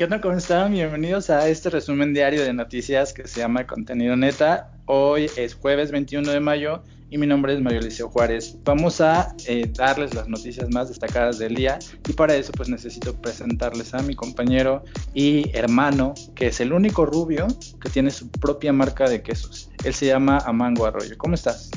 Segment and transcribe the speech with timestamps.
[0.00, 0.22] ¿Qué tal?
[0.22, 0.72] ¿Cómo están?
[0.72, 4.72] Bienvenidos a este resumen diario de noticias que se llama Contenido Neta.
[4.86, 8.56] Hoy es jueves 21 de mayo y mi nombre es Mario Liceo Juárez.
[8.64, 11.78] Vamos a eh, darles las noticias más destacadas del día
[12.08, 17.04] y para eso pues necesito presentarles a mi compañero y hermano, que es el único
[17.04, 17.46] rubio
[17.82, 19.70] que tiene su propia marca de quesos.
[19.84, 21.18] Él se llama Amango Arroyo.
[21.18, 21.70] ¿Cómo estás?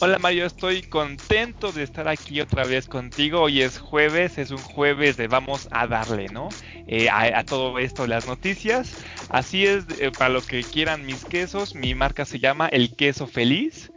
[0.00, 3.42] Hola Mario, estoy contento de estar aquí otra vez contigo.
[3.42, 6.48] Hoy es jueves, es un jueves de vamos a darle, ¿no?
[6.86, 9.04] Eh, a, todo esto, las noticias.
[9.30, 13.26] Así es, eh, para lo que quieran mis quesos, mi marca se llama El Queso
[13.26, 13.90] Feliz.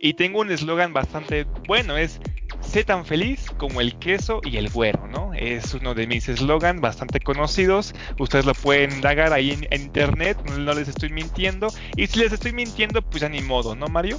[0.00, 2.20] Y tengo un eslogan bastante bueno, es
[2.60, 5.32] sé tan feliz como el queso y el güero, ¿no?
[5.34, 7.94] Es uno de mis eslogans bastante conocidos.
[8.18, 11.68] Ustedes lo pueden indagar ahí en, internet, no les estoy mintiendo.
[11.96, 14.18] Y si les estoy mintiendo, pues ya ni modo, ¿no, Mario?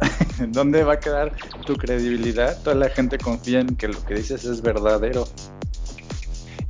[0.48, 1.32] ¿Dónde va a quedar
[1.66, 2.60] tu credibilidad?
[2.62, 5.28] Toda la gente confía en que lo que dices es verdadero.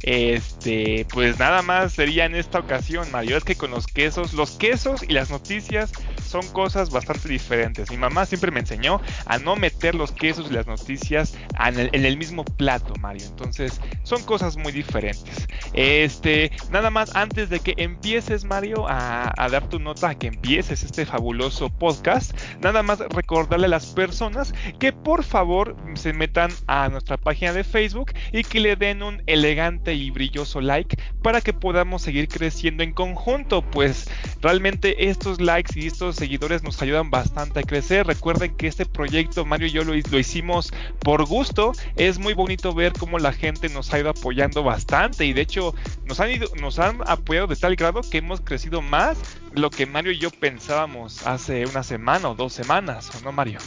[0.02, 3.36] Este, pues nada más sería en esta ocasión, Mario.
[3.36, 5.92] Es que con los quesos, los quesos y las noticias
[6.30, 7.90] son cosas bastante diferentes.
[7.90, 11.36] Mi mamá siempre me enseñó a no meter los quesos y las noticias
[11.66, 13.26] en el, mismo plato, Mario.
[13.26, 15.48] Entonces, son cosas muy diferentes.
[15.72, 20.84] Este, nada más antes de que empieces, Mario, a, dar tu nota, a que empieces
[20.84, 26.88] este fabuloso podcast, nada más recordarle a las personas que por favor se metan a
[26.88, 31.52] nuestra página de Facebook y que le den un elegante y brilloso like para que
[31.52, 33.62] podamos seguir creciendo en conjunto.
[33.62, 34.08] Pues
[34.40, 38.06] realmente estos likes y estos seguidores nos ayudan bastante a crecer.
[38.06, 41.72] Recuerden que este proyecto Mario y yo lo, hicimos por gusto.
[41.96, 45.74] Es muy bonito ver cómo la gente nos ha ido apoyando bastante y de hecho
[46.04, 49.18] nos han, ido, nos han apoyado de tal grado que hemos crecido más
[49.54, 53.58] lo que Mario y yo pensábamos hace una semana o dos semanas, ¿o no Mario?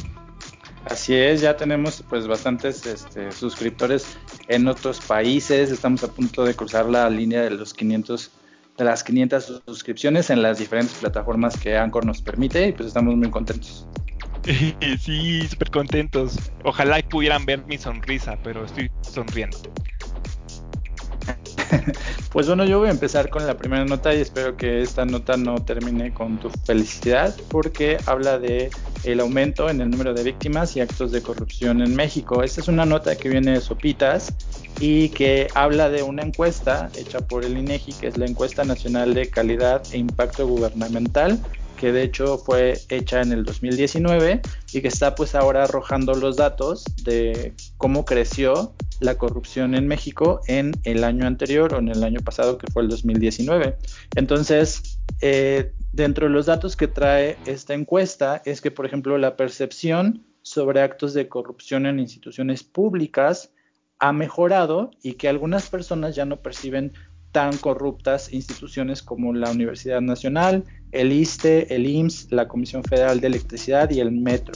[0.86, 6.56] Así es, ya tenemos pues bastantes este, suscriptores en otros países, estamos a punto de
[6.56, 8.32] cruzar la línea de los 500
[8.78, 13.16] de las 500 suscripciones en las diferentes plataformas que Anchor nos permite y pues estamos
[13.16, 13.88] muy contentos.
[15.00, 16.52] Sí, súper contentos.
[16.66, 19.58] Ojalá pudieran ver mi sonrisa, pero estoy sonriendo.
[22.32, 25.38] pues bueno, yo voy a empezar con la primera nota y espero que esta nota
[25.38, 28.70] no termine con tu felicidad porque habla de
[29.04, 32.44] el aumento en el número de víctimas y actos de corrupción en México.
[32.44, 34.34] Esta es una nota que viene de Sopitas
[34.80, 39.14] y que habla de una encuesta hecha por el INEGI, que es la encuesta nacional
[39.14, 41.40] de calidad e impacto gubernamental
[41.84, 46.38] que de hecho fue hecha en el 2019 y que está pues ahora arrojando los
[46.38, 52.02] datos de cómo creció la corrupción en México en el año anterior o en el
[52.06, 53.76] año pasado que fue el 2019.
[54.16, 59.36] Entonces, eh, dentro de los datos que trae esta encuesta es que, por ejemplo, la
[59.36, 63.52] percepción sobre actos de corrupción en instituciones públicas
[64.00, 66.94] ha mejorado y que algunas personas ya no perciben
[67.34, 70.64] tan corruptas instituciones como la Universidad Nacional,
[70.94, 74.54] el ISTE, el IMSS, la Comisión Federal de Electricidad y el Metro,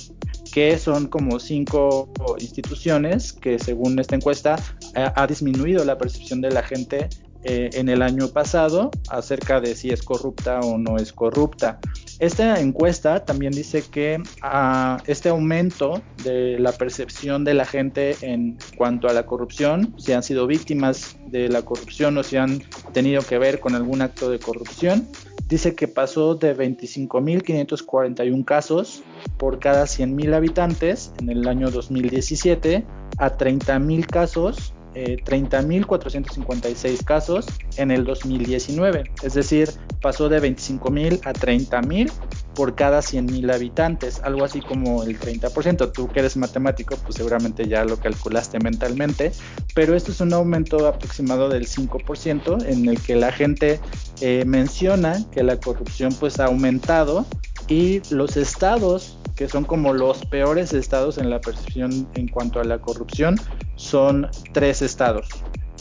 [0.53, 2.09] que son como cinco
[2.39, 4.55] instituciones que según esta encuesta
[4.93, 7.09] ha, disminuido la percepción de la gente
[7.43, 11.79] eh, en el año pasado acerca de si es corrupta o no es corrupta.
[12.19, 18.57] Esta encuesta también dice que ah, este aumento de la percepción de la gente en
[18.75, 23.21] cuanto a la corrupción, si han sido víctimas de la corrupción o si han tenido
[23.21, 25.07] que ver con algún acto de corrupción,
[25.47, 29.03] dice que pasó de 25.541 casos
[29.37, 32.83] por cada 100.000 habitantes en el año 2017
[33.17, 37.45] a 30.000 casos, eh, 30.456 casos
[37.77, 39.03] en el 2019.
[39.21, 39.69] Es decir,
[40.01, 42.11] pasó de 25.000 a 30.000
[42.55, 45.91] por cada 100.000 habitantes, algo así como el 30%.
[45.91, 49.31] Tú que eres matemático, pues seguramente ya lo calculaste mentalmente,
[49.75, 53.79] pero esto es un aumento aproximado del 5% en el que la gente
[54.21, 57.27] eh, menciona que la corrupción pues ha aumentado
[57.67, 62.63] y los estados que son como los peores estados en la percepción en cuanto a
[62.63, 63.35] la corrupción
[63.75, 65.29] son tres estados.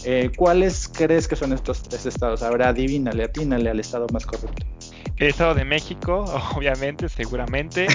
[0.05, 2.43] Eh, ¿Cuáles crees que son estos tres estados?
[2.43, 4.65] Ahora adivínale, atínale al estado más corrupto.
[5.17, 6.25] El Estado de México,
[6.57, 7.87] obviamente, seguramente.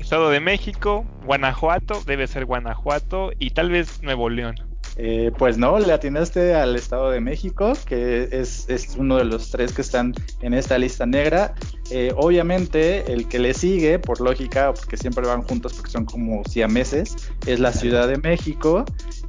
[0.00, 4.54] Estado de México, Guanajuato, debe ser Guanajuato y tal vez Nuevo León.
[4.96, 8.66] Eh, pues no, le atinaste al Estado de México, que es,
[8.98, 11.54] uno de los tres que están en esta lista negra.
[11.94, 16.42] Eh, obviamente, el que le sigue, por lógica, porque siempre van juntos porque son como
[16.44, 18.86] siameses, es la Ciudad de México.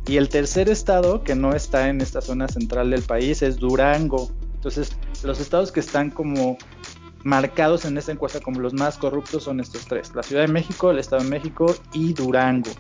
[0.08, 4.32] Y el tercer estado que no está en esta zona central del país es Durango.
[4.56, 4.96] Entonces,
[5.26, 6.58] los estados que están como
[7.26, 10.90] marcados en esta encuesta como los más corruptos son estos tres, la Ciudad de México,
[10.90, 12.72] el Estado de México y Durango.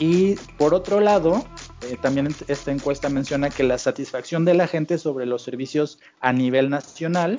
[0.00, 1.44] Y por otro lado,
[1.88, 6.32] eh, también esta encuesta menciona que la satisfacción de la gente sobre los servicios a
[6.32, 7.36] nivel nacional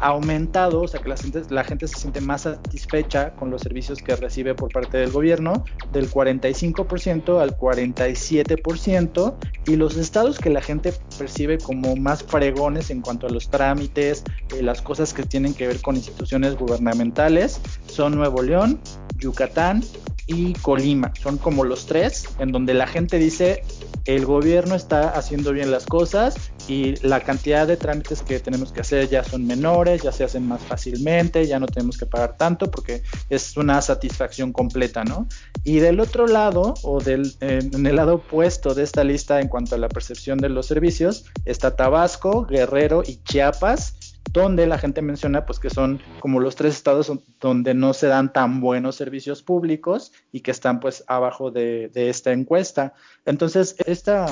[0.00, 4.02] aumentado, o sea que la gente, la gente se siente más satisfecha con los servicios
[4.02, 9.34] que recibe por parte del gobierno, del 45% al 47%,
[9.66, 14.24] y los estados que la gente percibe como más fregones en cuanto a los trámites,
[14.56, 18.80] eh, las cosas que tienen que ver con instituciones gubernamentales, son Nuevo León,
[19.18, 19.82] Yucatán
[20.30, 21.12] y Colima.
[21.20, 23.62] Son como los tres en donde la gente dice
[24.06, 26.34] el gobierno está haciendo bien las cosas
[26.68, 30.46] y la cantidad de trámites que tenemos que hacer ya son menores, ya se hacen
[30.46, 35.26] más fácilmente, ya no tenemos que pagar tanto porque es una satisfacción completa, ¿no?
[35.64, 39.74] Y del otro lado, o del, en el lado opuesto de esta lista en cuanto
[39.74, 43.96] a la percepción de los servicios, está Tabasco, Guerrero y Chiapas,
[44.32, 48.32] donde la gente menciona pues que son como los tres estados donde no se dan
[48.32, 52.94] tan buenos servicios públicos y que están pues abajo de, de esta encuesta.
[53.24, 54.26] Entonces, esta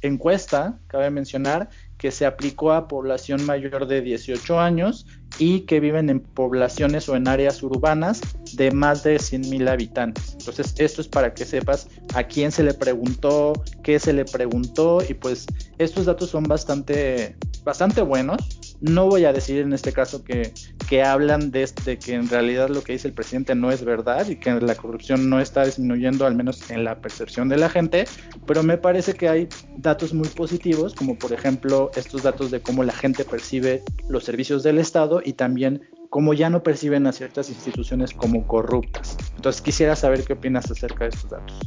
[0.00, 1.68] encuesta, cabe mencionar,
[1.98, 5.06] que se aplicó a población mayor de 18 años
[5.38, 8.20] y que viven en poblaciones o en áreas urbanas
[8.54, 10.36] de más de 100 mil habitantes.
[10.38, 15.02] Entonces, esto es para que sepas a quién se le preguntó, qué se le preguntó
[15.08, 15.46] y pues
[15.78, 20.52] estos datos son bastante, bastante buenos no voy a decir en este caso que,
[20.88, 24.28] que hablan de, este, que en realidad lo que dice el presidente no es verdad
[24.28, 28.04] y que la corrupción no está disminuyendo, al menos en la percepción de la gente,
[28.46, 29.48] pero me parece que hay
[29.78, 34.62] datos muy positivos, como por ejemplo estos datos de cómo la gente percibe los servicios
[34.62, 39.16] del Estado y también cómo ya no perciben a ciertas instituciones como corruptas.
[39.36, 41.58] Entonces quisiera saber qué opinas acerca de estos datos.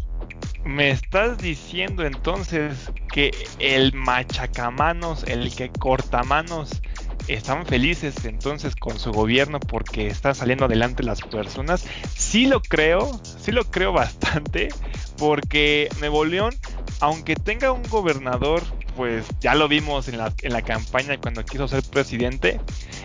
[0.63, 6.81] Me estás diciendo entonces que el machacamanos, el que cortamanos,
[7.27, 11.85] están felices entonces con su gobierno porque están saliendo adelante las personas.
[12.15, 14.69] Sí lo creo, sí lo creo bastante,
[15.17, 16.53] porque Nuevo León,
[16.99, 18.63] aunque tenga un gobernador,
[18.95, 22.59] pues ya lo vimos en la, en la campaña cuando quiso ser presidente,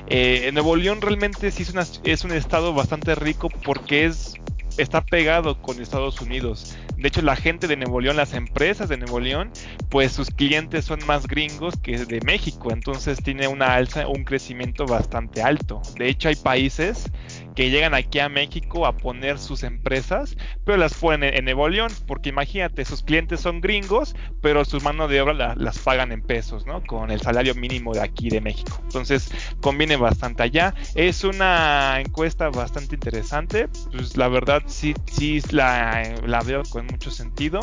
[0.08, 4.34] eh, Nuevo León realmente sí es, es un estado bastante rico porque es
[4.78, 6.76] está pegado con Estados Unidos.
[6.96, 9.50] De hecho, la gente de Nuevo León, las empresas de Nuevo León,
[9.88, 14.86] pues sus clientes son más gringos que de México, entonces tiene una alza, un crecimiento
[14.86, 15.82] bastante alto.
[15.96, 17.10] De hecho, hay países
[17.54, 21.90] que llegan aquí a México a poner sus empresas, pero las ponen en Nuevo León,
[22.06, 26.66] porque imagínate, sus clientes son gringos, pero su mano de obra las pagan en pesos,
[26.66, 26.82] ¿no?
[26.84, 28.80] Con el salario mínimo de aquí de México.
[28.84, 30.74] Entonces, conviene bastante allá.
[30.94, 37.60] Es una encuesta bastante interesante, pues la verdad sí, sí la veo con mucho sentido.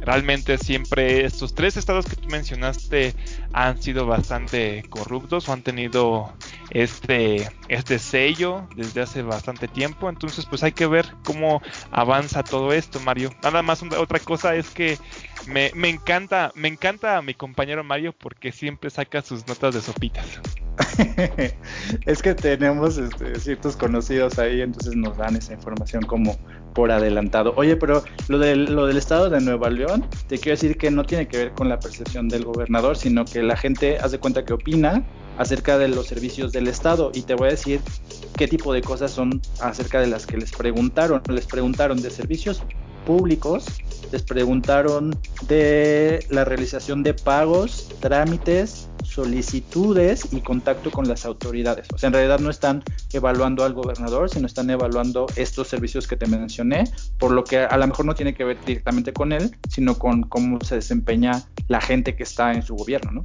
[0.00, 3.14] Realmente siempre estos tres estados que tú mencionaste
[3.52, 6.32] han sido bastante corruptos o han tenido
[6.70, 10.08] este, este sello desde hace bastante tiempo.
[10.08, 11.60] Entonces pues hay que ver cómo
[11.90, 13.30] avanza todo esto, Mario.
[13.42, 14.98] Nada más otra cosa es que
[15.46, 20.26] me, me encanta, me encanta mi compañero Mario porque siempre saca sus notas de sopitas.
[22.06, 26.36] es que tenemos este, ciertos conocidos ahí, entonces nos dan esa información como
[26.74, 27.52] por adelantado.
[27.56, 31.04] Oye, pero lo del, lo del estado de Nueva León, te quiero decir que no
[31.04, 34.52] tiene que ver con la percepción del gobernador, sino que la gente hace cuenta que
[34.52, 35.02] opina
[35.38, 37.80] acerca de los servicios del estado y te voy a decir
[38.36, 41.22] qué tipo de cosas son acerca de las que les preguntaron.
[41.28, 42.62] Les preguntaron de servicios
[43.06, 43.66] públicos,
[44.12, 51.88] les preguntaron de la realización de pagos, trámites, solicitudes y contacto con las autoridades.
[51.92, 56.16] O sea, en realidad no están evaluando al gobernador, sino están evaluando estos servicios que
[56.16, 56.84] te mencioné,
[57.18, 60.22] por lo que a lo mejor no tiene que ver directamente con él, sino con
[60.22, 63.24] cómo se desempeña la gente que está en su gobierno, ¿no?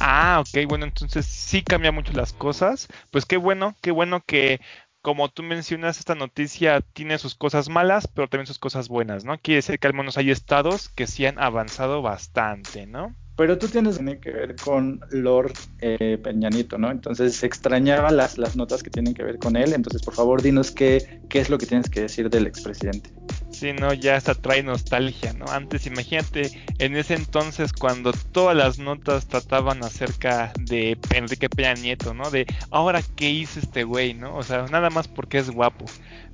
[0.00, 2.88] Ah, ok, bueno, entonces sí cambia mucho las cosas.
[3.10, 4.60] Pues qué bueno, qué bueno que
[5.02, 9.36] como tú mencionas, esta noticia tiene sus cosas malas, pero también sus cosas buenas, ¿no?
[9.38, 13.14] Quiere decir que al menos hay estados que sí han avanzado bastante, ¿no?
[13.36, 16.90] Pero tú tienes que ver con Lord eh, Peñanito, ¿no?
[16.90, 19.72] Entonces extrañaba las, las notas que tienen que ver con él.
[19.72, 23.10] Entonces, por favor, dinos qué, qué es lo que tienes que decir del expresidente.
[23.52, 25.44] Sí, no, ya hasta trae nostalgia, ¿no?
[25.46, 32.14] Antes, imagínate, en ese entonces cuando todas las notas trataban acerca de Enrique Peña Nieto,
[32.14, 32.30] ¿no?
[32.30, 34.34] De ahora qué hizo este güey, ¿no?
[34.36, 35.84] O sea, nada más porque es guapo.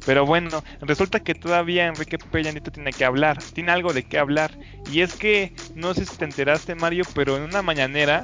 [0.07, 4.19] Pero bueno, resulta que todavía Enrique Peña Nieto tiene que hablar, tiene algo de qué
[4.19, 4.57] hablar.
[4.91, 8.23] Y es que, no sé si te enteraste, Mario, pero en una mañanera,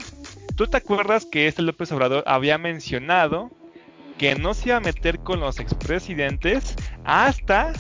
[0.57, 3.51] ¿tú te acuerdas que este López Obrador había mencionado
[4.19, 7.73] que no se iba a meter con los expresidentes hasta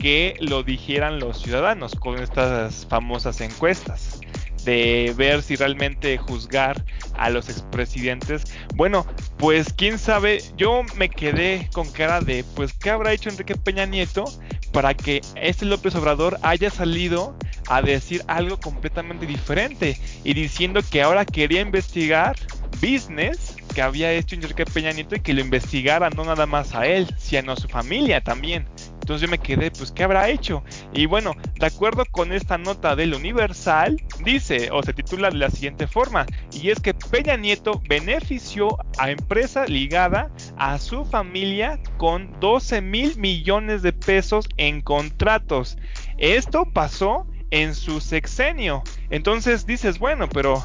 [0.00, 4.20] que lo dijeran los ciudadanos con estas famosas encuestas?
[4.64, 8.44] de ver si realmente juzgar a los expresidentes.
[8.74, 9.06] Bueno,
[9.38, 13.86] pues quién sabe, yo me quedé con cara de, pues, ¿qué habrá hecho Enrique Peña
[13.86, 14.24] Nieto
[14.72, 17.34] para que este López Obrador haya salido
[17.68, 22.36] a decir algo completamente diferente y diciendo que ahora quería investigar
[22.80, 26.86] business que había hecho Enrique Peña Nieto y que lo investigara no nada más a
[26.86, 28.66] él, sino a su familia también.
[29.00, 30.62] Entonces yo me quedé, pues, ¿qué habrá hecho?
[30.92, 35.50] Y bueno, de acuerdo con esta nota del Universal, dice o se titula de la
[35.50, 42.38] siguiente forma, y es que Peña Nieto benefició a empresa ligada a su familia con
[42.40, 45.76] 12 mil millones de pesos en contratos.
[46.18, 48.82] Esto pasó en su sexenio.
[49.10, 50.64] Entonces dices, bueno, pero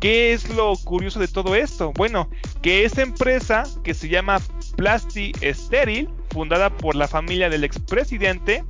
[0.00, 1.92] ¿qué es lo curioso de todo esto?
[1.92, 2.28] Bueno,
[2.62, 4.40] que esa empresa que se llama
[4.76, 8.64] Plasti Steril fundada por la familia del expresidente,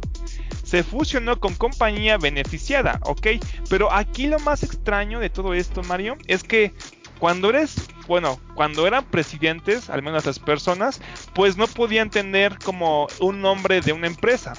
[0.63, 3.27] se fusionó con compañía beneficiada, ¿ok?
[3.71, 6.73] Pero aquí lo más extraño de todo esto, Mario, es que
[7.19, 11.01] cuando eres, bueno, cuando eran presidentes, al menos las personas,
[11.35, 14.53] pues no podían tener como un nombre de una empresa.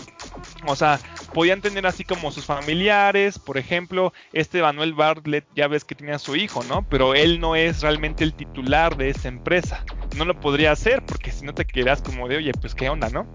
[0.65, 0.99] O sea,
[1.35, 6.17] podían tener así como sus familiares, por ejemplo, este Manuel Bartlett, ya ves que tenía
[6.17, 6.87] su hijo, ¿no?
[6.87, 9.83] Pero él no es realmente el titular de esta empresa.
[10.15, 13.09] No lo podría hacer porque si no te quedas como de, oye, pues qué onda,
[13.09, 13.27] ¿no?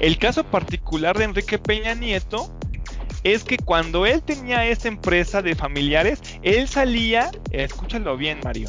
[0.00, 2.54] El caso particular de Enrique Peña Nieto
[3.24, 8.68] es que cuando él tenía esta empresa de familiares, él salía, escúchalo bien Mario,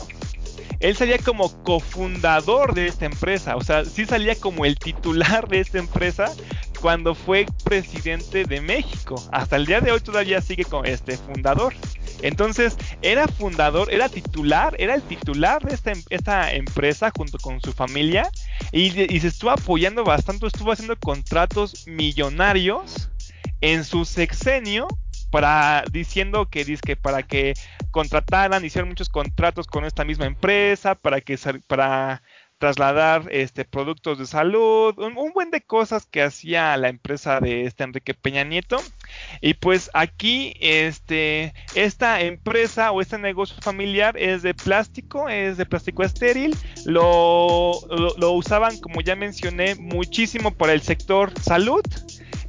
[0.79, 5.60] él salía como cofundador de esta empresa, o sea, sí salía como el titular de
[5.60, 6.32] esta empresa
[6.82, 9.16] cuando fue presidente de México.
[9.32, 11.74] Hasta el día de hoy todavía sigue como este fundador.
[12.22, 15.76] Entonces, era fundador, era titular, era el titular de
[16.10, 18.30] esta, em, empresa junto con su familia
[18.72, 23.10] y, se estuvo apoyando bastante, estuvo haciendo contratos millonarios
[23.62, 24.88] en su sexenio
[25.32, 27.54] para diciendo que que para que
[27.92, 32.22] contrataran, hicieron muchos contratos con esta misma empresa para que para
[32.58, 37.84] trasladar este productos de salud, un, buen de cosas que hacía la empresa de este
[37.84, 38.78] Enrique Peña Nieto.
[39.42, 45.66] Y pues aquí este esta empresa o este negocio familiar es de plástico, es de
[45.66, 47.72] plástico estéril, lo,
[48.18, 51.84] lo usaban como ya mencioné muchísimo para el sector salud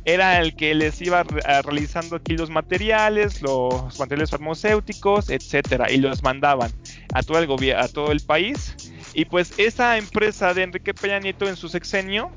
[0.09, 6.23] era el que les iba realizando aquí los materiales, los materiales farmacéuticos, etcétera, y los
[6.23, 6.73] mandaban
[7.13, 8.75] a todo el a todo el país.
[9.15, 12.31] Y pues esa empresa de Enrique Peña Nieto en su sexenio,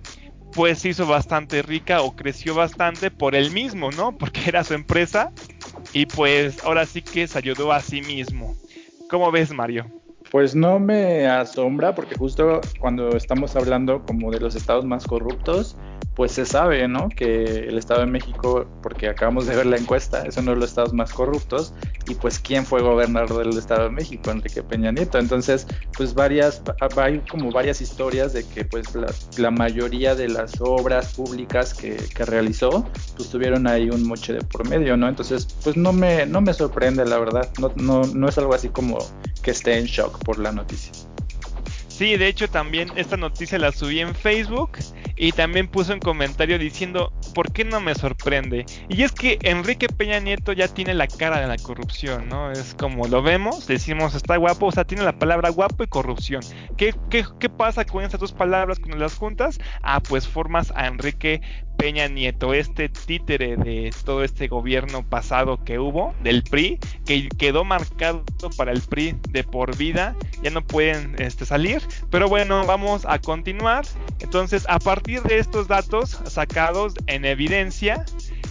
[0.54, 4.12] pues se hizo bastante rica o creció bastante por él mismo, ¿no?
[4.18, 5.32] Porque era su empresa
[5.94, 8.56] y pues ahora sí que se ayudó a sí mismo.
[9.10, 9.86] ¿Cómo ves, Mario?
[10.32, 15.76] Pues no me asombra porque justo cuando estamos hablando como de los estados más corruptos,
[16.16, 17.10] pues se sabe, ¿no?
[17.10, 20.70] Que el Estado de México, porque acabamos de ver la encuesta, es uno de los
[20.70, 21.74] estados más corruptos,
[22.08, 25.20] y pues quién fue gobernador del Estado de México, Enrique Peña Nieto.
[25.20, 26.62] Entonces, pues varias,
[26.98, 28.88] hay como varias historias de que pues
[29.38, 34.42] la, mayoría de las obras públicas que, que, realizó, pues tuvieron ahí un moche de
[34.42, 35.08] por medio, ¿no?
[35.08, 38.70] Entonces, pues no me, no me sorprende, la verdad, no, no, no es algo así
[38.70, 38.98] como
[39.42, 40.92] que esté en shock por la noticia.
[42.02, 44.72] Sí, de hecho también esta noticia la subí en Facebook
[45.16, 48.66] y también puso un comentario diciendo, ¿por qué no me sorprende?
[48.90, 52.52] Y es que Enrique Peña Nieto ya tiene la cara de la corrupción, ¿no?
[52.52, 56.42] Es como lo vemos, decimos está guapo, o sea, tiene la palabra guapo y corrupción.
[56.78, 59.60] ¿Qué, qué, qué pasa con estas dos palabras cuando las juntas?
[59.82, 61.42] Ah, pues formas a Enrique
[61.82, 67.64] Peña Nieto, este títere de todo este gobierno pasado que hubo, del PRI, que quedó
[67.64, 68.24] marcado
[68.56, 73.18] para el PRI de por vida, ya no pueden este, salir, pero bueno, vamos a
[73.18, 73.84] continuar.
[74.20, 78.06] Entonces, a partir de estos datos sacados en evidencia,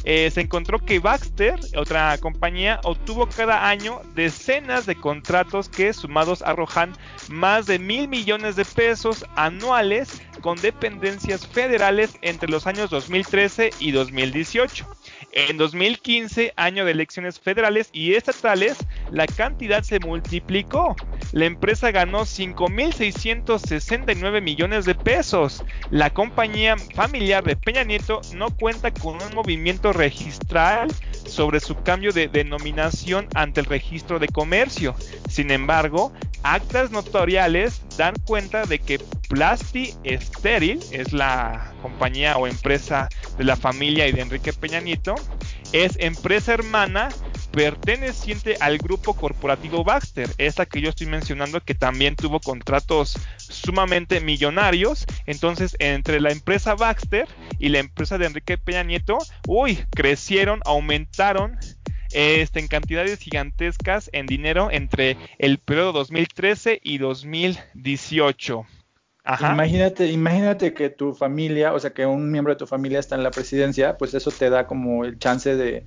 [0.05, 6.43] eh, se encontró que Baxter, otra compañía, obtuvo cada año decenas de contratos que sumados
[6.43, 6.93] arrojan
[7.29, 13.93] más de mil millones de pesos anuales con dependencias federales entre los años 2013 y
[13.93, 14.87] 2018.
[15.33, 18.77] En 2015, año de elecciones federales y estatales,
[19.11, 20.97] la cantidad se multiplicó.
[21.33, 25.63] La empresa ganó 5.669 millones de pesos.
[25.91, 30.89] La compañía familiar de Peña Nieto no cuenta con un movimiento registral
[31.31, 34.95] sobre su cambio de denominación ante el registro de comercio.
[35.29, 43.09] Sin embargo, actas notoriales dan cuenta de que Plasti Steril es la compañía o empresa
[43.39, 45.15] de la familia y de Enrique Peña Nieto,
[45.73, 47.11] es empresa hermana
[47.51, 54.21] perteneciente al grupo corporativo Baxter, esta que yo estoy mencionando que también tuvo contratos sumamente
[54.21, 55.07] millonarios.
[55.27, 57.29] Entonces, entre la empresa Baxter
[57.59, 61.59] y la empresa de Enrique Peña Nieto, uy, crecieron, aumentaron
[62.13, 68.67] este, en cantidades gigantescas en dinero entre el periodo 2013 y 2018.
[69.25, 73.23] Imagínate, imagínate que tu familia, o sea, que un miembro de tu familia está en
[73.23, 75.85] la presidencia, pues eso te da como el chance de,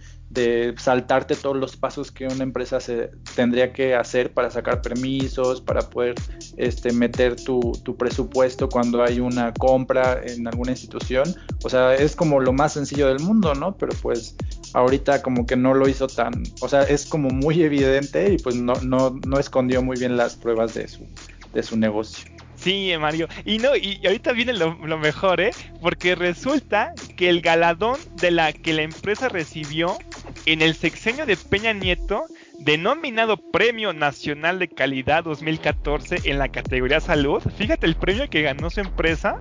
[0.77, 5.81] saltarte todos los pasos que una empresa se tendría que hacer para sacar permisos, para
[5.81, 6.15] poder
[6.57, 11.35] este, meter tu, tu presupuesto cuando hay una compra en alguna institución.
[11.63, 13.77] O sea, es como lo más sencillo del mundo, ¿no?
[13.77, 14.35] Pero pues
[14.73, 18.55] ahorita como que no lo hizo tan, o sea, es como muy evidente y pues
[18.55, 21.05] no, no, no escondió muy bien las pruebas de su,
[21.53, 22.33] de su negocio.
[22.63, 23.27] Sí, Mario.
[23.43, 25.51] Y no, y ahorita viene lo, mejor, ¿eh?
[25.81, 29.97] Porque resulta que el galadón de la que la empresa recibió
[30.45, 32.23] en el sexenio de Peña Nieto,
[32.59, 38.69] denominado Premio Nacional de Calidad 2014 en la categoría salud, fíjate el premio que ganó
[38.69, 39.39] su empresa,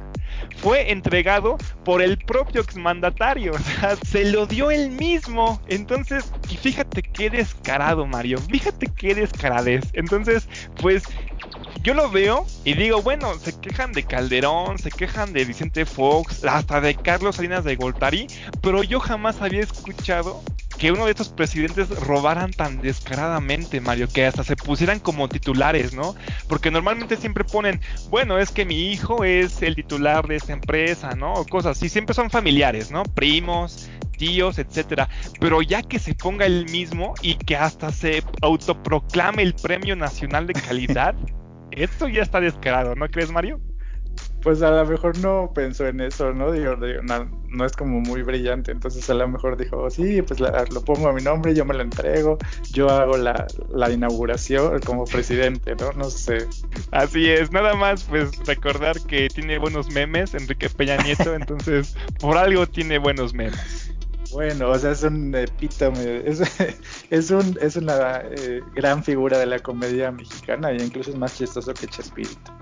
[0.57, 3.53] fue entregado por el propio exmandatario.
[3.53, 5.61] O sea, se lo dio él mismo.
[5.69, 8.39] Entonces, fíjate qué descarado, Mario.
[8.39, 9.85] Fíjate qué descaradez.
[9.93, 10.49] Entonces,
[10.81, 11.05] pues
[11.83, 16.45] yo lo veo y digo, bueno, se quejan de Calderón, se quejan de Vicente Fox,
[16.45, 18.29] hasta de Carlos Salinas de Goltari,
[18.61, 20.43] pero yo jamás había escuchado
[20.79, 25.95] que uno de estos presidentes robaran tan descaradamente, Mario, que hasta se pusieran como titulares,
[25.95, 26.15] ¿no?
[26.49, 31.15] Porque normalmente siempre ponen, bueno, es que mi hijo es el titular de esta empresa,
[31.15, 31.35] ¿no?
[31.35, 33.03] O cosas así, siempre son familiares, ¿no?
[33.05, 35.09] Primos, tíos, etcétera.
[35.41, 40.47] Pero ya que se ponga él mismo y que hasta se autoproclame el Premio Nacional
[40.47, 41.15] de Calidad,
[41.71, 43.61] esto ya está descarado, ¿no crees, Mario?
[44.43, 46.53] Pues a lo mejor no pensó en eso, ¿no?
[46.53, 51.09] Digo, no, es como muy brillante, entonces a lo mejor dijo, sí, pues lo pongo
[51.09, 52.39] a mi nombre, yo me lo entrego,
[52.73, 55.93] yo hago la, la, inauguración como presidente, ¿no?
[55.93, 56.47] No sé.
[56.91, 62.37] Así es, nada más pues recordar que tiene buenos memes, Enrique Peña Nieto, entonces por
[62.37, 63.93] algo tiene buenos memes.
[64.33, 66.41] Bueno, o sea, es un epítome, es,
[67.11, 71.37] es, un, es una eh, gran figura de la comedia mexicana e incluso es más
[71.37, 72.53] chistoso que Chespirito.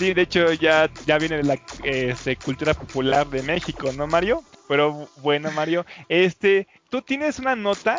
[0.00, 4.42] Sí, de hecho ya, ya viene de la este, cultura popular de México, ¿no, Mario?
[4.66, 7.96] Pero bueno, Mario, este, tú tienes una nota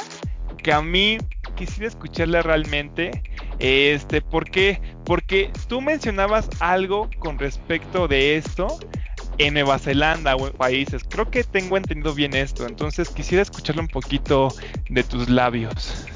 [0.64, 1.20] que a mí
[1.56, 3.22] quisiera escucharla realmente.
[3.60, 4.82] Este, ¿por qué?
[5.06, 8.80] Porque tú mencionabas algo con respecto de esto
[9.38, 11.04] en Nueva Zelanda o en países.
[11.08, 14.52] Creo que tengo entendido bien esto, entonces quisiera escucharlo un poquito
[14.90, 16.08] de tus labios.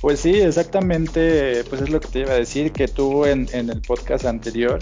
[0.00, 3.68] Pues sí, exactamente, pues es lo que te iba a decir, que tú en, en
[3.68, 4.78] el podcast anterior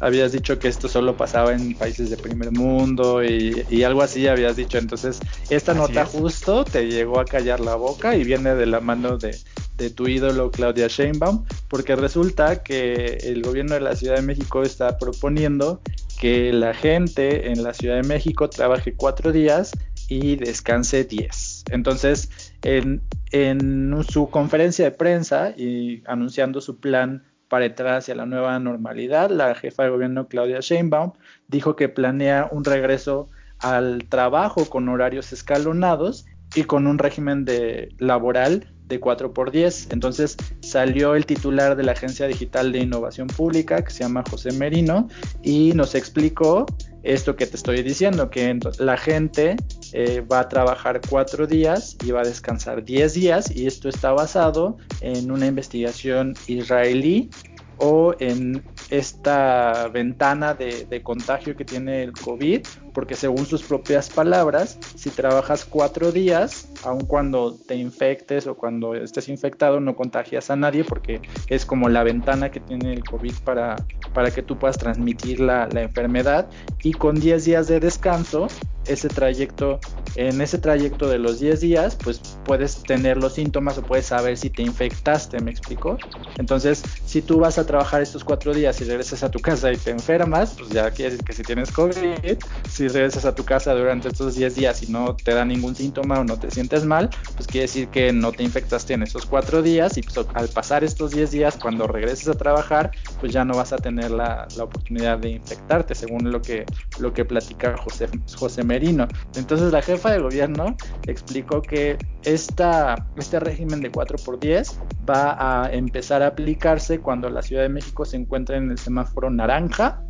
[0.00, 4.56] habías dicho que esto solo pasaba en países de primer mundo y, algo así habías
[4.56, 4.78] dicho.
[4.78, 9.18] Entonces, esta nota justo te llegó a callar la boca y viene de la mano
[9.18, 9.36] de,
[9.76, 14.62] de tu ídolo Claudia Sheinbaum, porque resulta que el gobierno de la Ciudad de México
[14.62, 15.80] está proponiendo
[16.18, 19.72] que la gente en la Ciudad de México trabaje cuatro días
[20.08, 21.64] y descanse diez.
[21.70, 22.30] Entonces,
[22.62, 23.00] en,
[23.32, 29.28] en su conferencia de prensa y anunciando su plan para entrar hacia la nueva normalidad.
[29.28, 31.12] La jefa de gobierno Claudia Sheinbaum
[31.48, 37.94] dijo que planea un regreso al trabajo con horarios escalonados y con un régimen de
[37.98, 39.88] laboral de 4 por 10.
[39.90, 44.52] Entonces salió el titular de la Agencia Digital de Innovación Pública, que se llama José
[44.52, 45.08] Merino,
[45.42, 46.66] y nos explicó
[47.02, 49.56] esto que te estoy diciendo, que la gente
[49.92, 54.12] eh, va a trabajar cuatro días y va a descansar 10 días, y esto está
[54.12, 57.30] basado en una investigación israelí
[57.78, 62.60] o en esta ventana de, contagio que tiene el COVID,
[62.92, 68.94] porque según sus propias palabras, si trabajas cuatro días, aun cuando te infectes o cuando
[68.94, 73.34] estés infectado, no contagias a nadie, porque es como la ventana que tiene el COVID
[73.44, 73.76] para,
[74.12, 76.48] para que tú puedas transmitir la, la enfermedad.
[76.82, 78.48] Y con 10 días de descanso,
[78.86, 79.78] ese trayecto,
[80.16, 84.36] en ese trayecto de los 10 días, pues puedes tener los síntomas o puedes saber
[84.36, 85.98] si te infectaste, ¿me explico?
[86.38, 89.76] Entonces, si tú vas a trabajar estos cuatro días y regresas a tu casa y
[89.76, 92.38] te enfermas, pues ya quiere decir que si tienes COVID,
[92.80, 96.18] si regresas a tu casa durante estos 10 días y no te da ningún síntoma
[96.18, 99.60] o no te sientes mal, pues quiere decir que no te infectaste en esos cuatro
[99.60, 102.90] días y pues al pasar estos 10 días, cuando regreses a trabajar,
[103.20, 106.64] pues ya no vas a tener la, la oportunidad de infectarte, según lo que,
[106.98, 109.06] lo que platica José, José Merino.
[109.36, 110.74] Entonces la jefa de gobierno
[111.06, 114.72] explicó que esta, este régimen de 4x10
[115.08, 119.28] va a empezar a aplicarse cuando la Ciudad de México se encuentre en el semáforo
[119.28, 120.02] naranja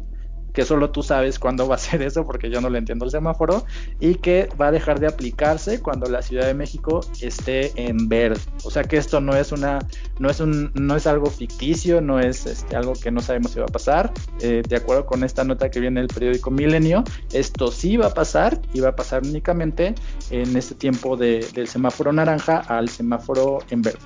[0.52, 3.10] que solo tú sabes cuándo va a ser eso, porque yo no le entiendo el
[3.10, 3.64] semáforo,
[3.98, 8.40] y que va a dejar de aplicarse cuando la Ciudad de México esté en verde.
[8.64, 9.78] O sea que esto no es una,
[10.18, 13.58] no es un, no es algo ficticio, no es este, algo que no sabemos si
[13.58, 14.12] va a pasar.
[14.40, 18.14] Eh, de acuerdo con esta nota que viene del periódico Milenio, esto sí va a
[18.14, 19.94] pasar y va a pasar únicamente
[20.30, 24.00] en este tiempo de, del semáforo naranja al semáforo en verde.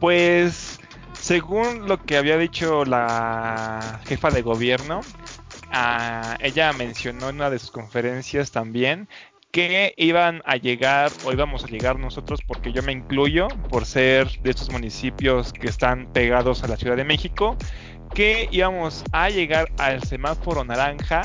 [0.00, 0.78] Pues
[1.20, 5.00] según lo que había dicho la jefa de gobierno,
[5.70, 9.08] ella mencionó en una de sus conferencias también
[9.50, 14.28] que iban a llegar o íbamos a llegar nosotros porque yo me incluyo por ser
[14.42, 17.56] de estos municipios que están pegados a la Ciudad de México
[18.14, 21.22] que íbamos a llegar al semáforo naranja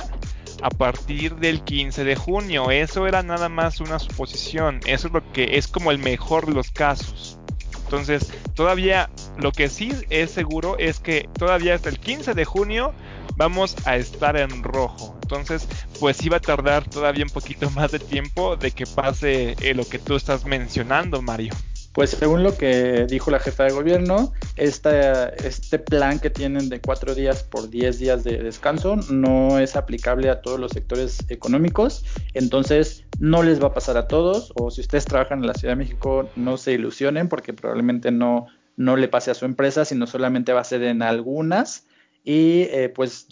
[0.62, 2.72] a partir del 15 de junio.
[2.72, 4.80] Eso era nada más una suposición.
[4.86, 7.38] Eso es lo que es como el mejor de los casos.
[7.84, 12.94] Entonces, todavía lo que sí es seguro es que todavía hasta el 15 de junio
[13.36, 15.18] vamos a estar en rojo.
[15.22, 15.68] Entonces,
[16.00, 19.86] pues va a tardar todavía un poquito más de tiempo de que pase eh, lo
[19.86, 21.54] que tú estás mencionando, Mario.
[21.94, 27.14] Pues según lo que dijo la jefa de gobierno, este plan que tienen de cuatro
[27.14, 33.06] días por diez días de descanso no es aplicable a todos los sectores económicos, entonces
[33.20, 35.84] no les va a pasar a todos, o si ustedes trabajan en la Ciudad de
[35.84, 40.52] México, no se ilusionen porque probablemente no, no le pase a su empresa, sino solamente
[40.52, 41.86] va a ser en algunas.
[42.24, 43.28] Y eh, pues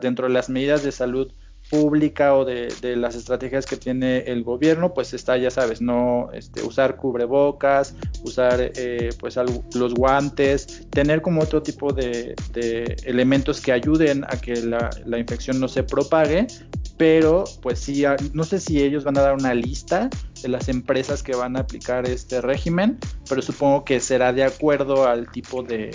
[0.00, 1.32] dentro de las medidas de salud
[1.70, 6.62] pública o de, las estrategias que tiene el gobierno, pues está, ya sabes, no este,
[6.62, 9.36] usar cubrebocas, usar eh, pues
[9.74, 12.34] los guantes, tener como otro tipo de,
[13.04, 16.48] elementos que ayuden a que la, la, infección no se propague,
[16.96, 20.10] pero pues sí, no sé si ellos van a dar una lista
[20.42, 22.98] de las empresas que van a aplicar este régimen,
[23.28, 25.92] pero supongo que será de acuerdo al tipo de,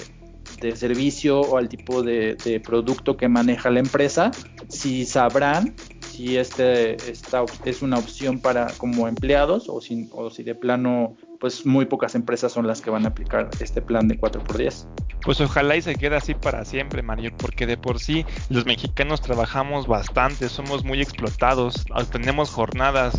[0.62, 4.32] de servicio o al tipo de, producto que maneja la empresa,
[4.70, 10.44] si sabrán si este esta es una opción para como empleados o si, o si
[10.44, 14.18] de plano pues muy pocas empresas son las que van a aplicar este plan de
[14.20, 14.88] 4x10.
[15.24, 19.22] Pues ojalá y se quede así para siempre, Mario, porque de por sí los mexicanos
[19.22, 23.18] trabajamos bastante, somos muy explotados, tenemos jornadas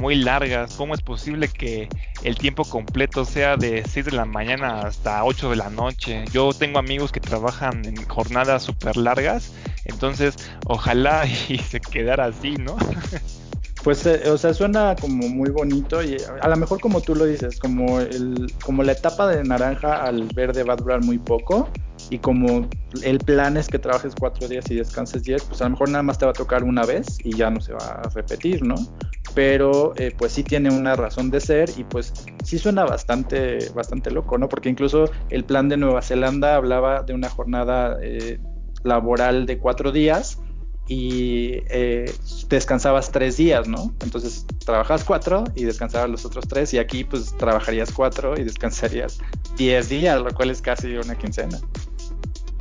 [0.00, 0.74] muy largas.
[0.74, 1.88] ¿Cómo es posible que
[2.22, 6.24] el tiempo completo sea de 6 de la mañana hasta 8 de la noche?
[6.32, 9.52] Yo tengo amigos que trabajan en jornadas súper largas,
[9.84, 12.76] entonces ojalá y se quedara así, ¿no?
[13.84, 17.26] Pues, eh, o sea, suena como muy bonito y a lo mejor como tú lo
[17.26, 21.68] dices, como, el, como la etapa de naranja al verde va a durar muy poco
[22.08, 22.66] y como
[23.02, 26.02] el plan es que trabajes cuatro días y descanses diez, pues a lo mejor nada
[26.02, 28.74] más te va a tocar una vez y ya no se va a repetir, ¿no?
[29.34, 32.12] Pero eh, pues sí tiene una razón de ser y pues
[32.44, 34.48] sí suena bastante, bastante loco, ¿no?
[34.48, 38.38] Porque incluso el plan de Nueva Zelanda hablaba de una jornada eh,
[38.84, 40.38] laboral de cuatro días
[40.86, 42.12] y eh,
[42.48, 43.94] descansabas tres días, ¿no?
[44.02, 49.18] Entonces trabajas cuatro y descansabas los otros tres y aquí pues trabajarías cuatro y descansarías
[49.56, 51.58] diez días, lo cual es casi una quincena.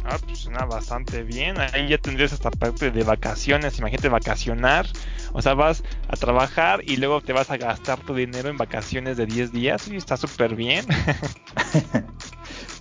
[0.06, 1.56] Ah, pues suena bastante bien.
[1.60, 3.80] Ahí ya tendrías esta parte de vacaciones.
[3.80, 4.86] Imagínate vacacionar.
[5.34, 9.17] O sea, vas a trabajar y luego te vas a gastar tu dinero en vacaciones
[9.17, 9.88] de 10 días.
[9.88, 10.86] Y está súper bien.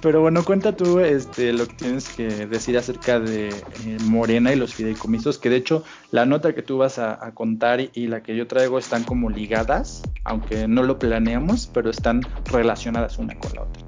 [0.02, 4.56] Pero bueno, cuenta tú este, lo que tienes que decir acerca de eh, Morena y
[4.56, 8.34] los fideicomisos, que de hecho la nota que tú vas a, contar y, la que
[8.34, 13.62] yo traigo están como ligadas, aunque no lo planeamos, pero están relacionadas una con la
[13.62, 13.82] otra.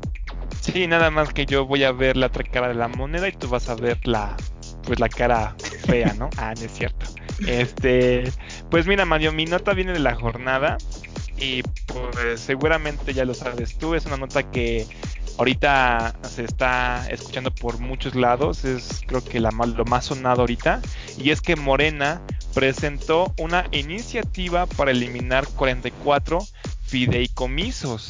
[0.61, 3.33] Sí, nada más que yo voy a ver la otra cara de la moneda y
[3.33, 4.37] tú vas a ver la,
[4.85, 6.31] pues la cara fea, ¿no?
[6.37, 7.07] Ah, no es cierto.
[7.47, 8.25] Este,
[8.71, 10.79] pues mira, Mario, mi nota viene de la jornada
[11.39, 14.87] y pues seguramente ya lo sabes tú, es una nota que
[15.39, 20.81] ahorita se está escuchando por muchos lados, es creo que la, lo más sonado ahorita,
[21.19, 22.23] y es que Morena
[22.55, 26.39] presentó una iniciativa para eliminar 44
[26.87, 28.09] fideicomisos.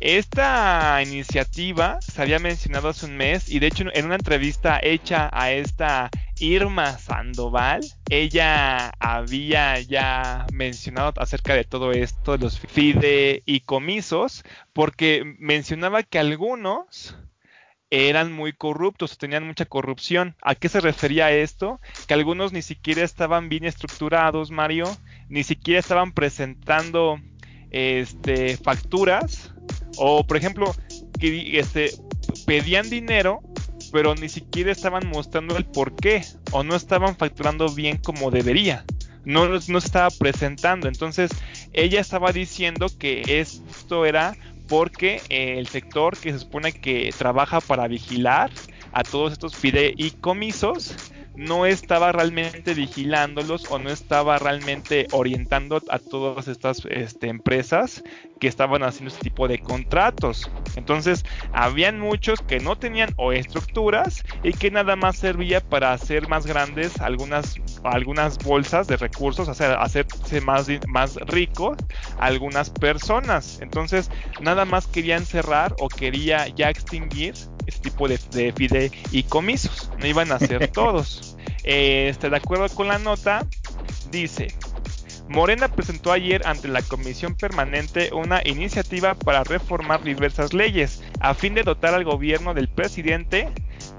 [0.00, 5.28] Esta iniciativa se había mencionado hace un mes y de hecho en una entrevista hecha
[5.30, 6.08] a esta
[6.38, 16.02] Irma Sandoval, ella había ya mencionado acerca de todo esto, de los fideicomisos, porque mencionaba
[16.02, 17.18] que algunos
[17.90, 20.34] eran muy corruptos, tenían mucha corrupción.
[20.40, 21.78] ¿A qué se refería esto?
[22.08, 24.86] Que algunos ni siquiera estaban bien estructurados, Mario,
[25.28, 27.20] ni siquiera estaban presentando
[27.70, 29.49] este, facturas
[29.96, 30.74] o, por ejemplo,
[31.18, 31.92] que este,
[32.46, 33.40] pedían dinero,
[33.92, 38.84] pero ni siquiera estaban mostrando el por qué, o no estaban facturando bien como debería.
[39.24, 40.88] No, no estaba presentando.
[40.88, 41.30] Entonces,
[41.72, 44.36] ella estaba diciendo que esto era
[44.68, 48.50] porque el sector que se supone que trabaja para vigilar
[48.92, 56.48] a todos estos fideicomisos no estaba realmente vigilándolos o no estaba realmente orientando a todas
[56.48, 58.02] estas este, empresas
[58.40, 60.50] que estaban haciendo este tipo de contratos.
[60.76, 66.28] Entonces, habían muchos que no tenían o estructuras y que nada más servía para hacer
[66.28, 71.76] más grandes algunas, algunas bolsas de recursos, hacer, hacerse más, más ricos
[72.18, 73.60] algunas personas.
[73.60, 77.34] Entonces, nada más querían cerrar o quería ya extinguir
[77.66, 79.90] este tipo de, de fideicomisos.
[79.96, 81.36] No iban a ser todos.
[81.62, 83.46] Este, de acuerdo con la nota,
[84.10, 84.48] dice,
[85.28, 91.54] Morena presentó ayer ante la Comisión Permanente una iniciativa para reformar diversas leyes a fin
[91.54, 93.48] de dotar al gobierno del presidente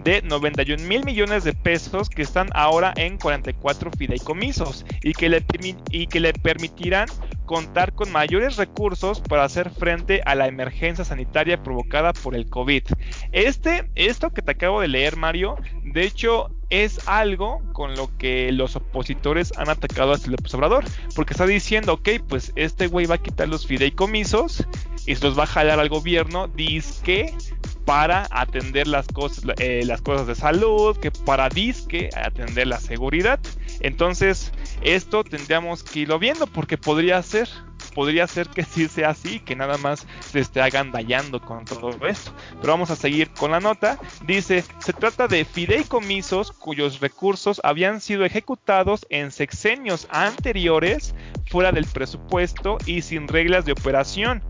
[0.04, 5.46] de 91 mil millones de pesos que están ahora en 44 fideicomisos y que le,
[5.92, 7.08] y que permitirán
[7.46, 12.84] contar con mayores recursos para hacer frente a la emergencia sanitaria provocada por el COVID.
[13.34, 18.52] Este, esto que te acabo de leer, Mario, de hecho es algo con lo que
[18.54, 23.16] los opositores han atacado a López Obrador, porque está diciendo, ok, pues este güey va
[23.16, 24.66] a quitar los fideicomisos
[25.06, 26.50] y se los va a jalar al gobierno,
[27.04, 27.34] que
[27.86, 33.40] para atender las cosas, eh, las cosas de salud, que para disque atender la seguridad.
[33.80, 37.50] Entonces, esto tendríamos que irlo viendo porque podría ser,
[37.96, 42.34] podría ser que sí sea así, que nada más se esté agandallando con todo esto.
[42.62, 43.98] Pero vamos a seguir con la nota.
[44.26, 51.16] Dice, se trata de fideicomisos cuyos recursos habían sido ejecutados en sexenios anteriores
[51.48, 54.44] fuera del presupuesto y sin reglas de operación,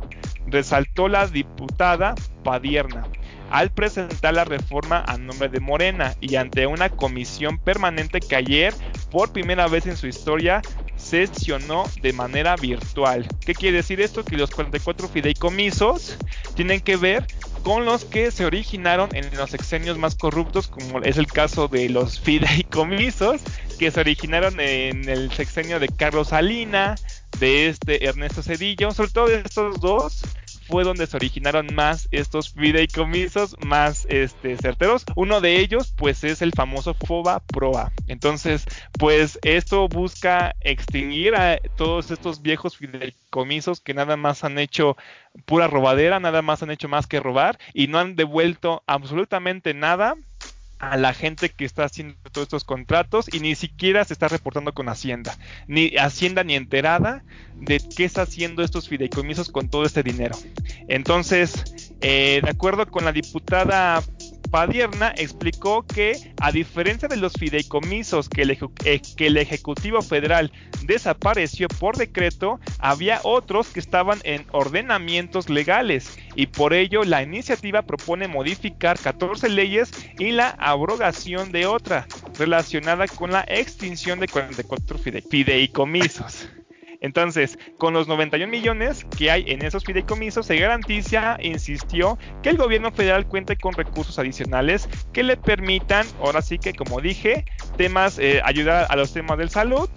[0.48, 2.14] resaltó la diputada
[2.44, 3.08] Padierna
[3.52, 8.74] al presentar la reforma a nombre de Morena y ante una comisión permanente que ayer,
[9.12, 10.62] por primera vez en su historia,
[10.96, 13.28] sesionó de manera virtual.
[13.46, 14.24] ¿Qué quiere decir esto?
[14.24, 16.18] Que los 44 fideicomisos
[16.56, 17.28] tienen que ver
[17.64, 21.90] con los que se originaron en los sexenios más corruptos, como es el caso de
[21.90, 23.42] los fideicomisos,
[23.78, 26.96] que se originaron en el sexenio de Carlos Salina,
[27.40, 30.24] de este Ernesto Cedillo, sobre todo de estos dos,
[30.68, 35.06] fue donde se originaron más estos fideicomisos más este, certeros.
[35.16, 37.92] Uno de ellos, pues, es el famoso FOBA Proa.
[38.08, 38.66] Entonces,
[38.98, 44.98] pues, esto busca extinguir a todos estos viejos fideicomisos que nada más han hecho
[45.46, 50.16] pura robadera, nada más han hecho más que robar y no han devuelto absolutamente nada
[50.82, 54.74] a la gente que está haciendo todos estos contratos y ni siquiera se está reportando
[54.74, 57.24] con Hacienda, ni Hacienda ni enterada
[57.56, 60.36] de qué está haciendo estos fideicomisos con todo este dinero.
[60.88, 64.02] Entonces, eh, de acuerdo con la diputada
[64.52, 68.52] Padierna explicó que, a diferencia de los fideicomisos que el,
[68.84, 70.52] eh, que el, Ejecutivo Federal
[70.84, 77.84] desapareció por decreto, había otros que estaban en ordenamientos legales y por ello la iniciativa
[77.84, 82.06] propone modificar 14 leyes y la abrogación de otra
[82.38, 86.50] relacionada con la extinción de 44 fideicomisos.
[87.02, 92.58] Entonces, con los 91 millones que hay en esos fideicomisos, se garantiza, insistió, que el
[92.58, 98.18] gobierno federal cuente con recursos adicionales que le permitan, ahora sí que como dije, temas,
[98.20, 99.90] eh, ayudar a los temas de salud,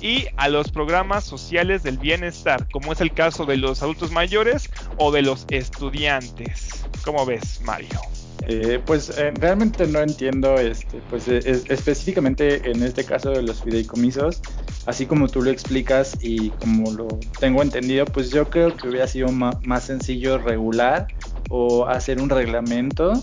[0.00, 4.70] y a los programas sociales del bienestar, como es el caso de los adultos mayores
[4.98, 6.86] o de los estudiantes.
[7.04, 8.00] ¿Cómo ves, Mario?
[8.46, 14.42] Eh, pues eh, realmente no entiendo, este, pues específicamente en este caso de los fideicomisos,
[14.86, 19.06] así como tú lo explicas y como lo tengo entendido, pues yo creo que hubiera
[19.06, 21.06] sido más sencillo regular
[21.48, 23.14] o hacer un reglamento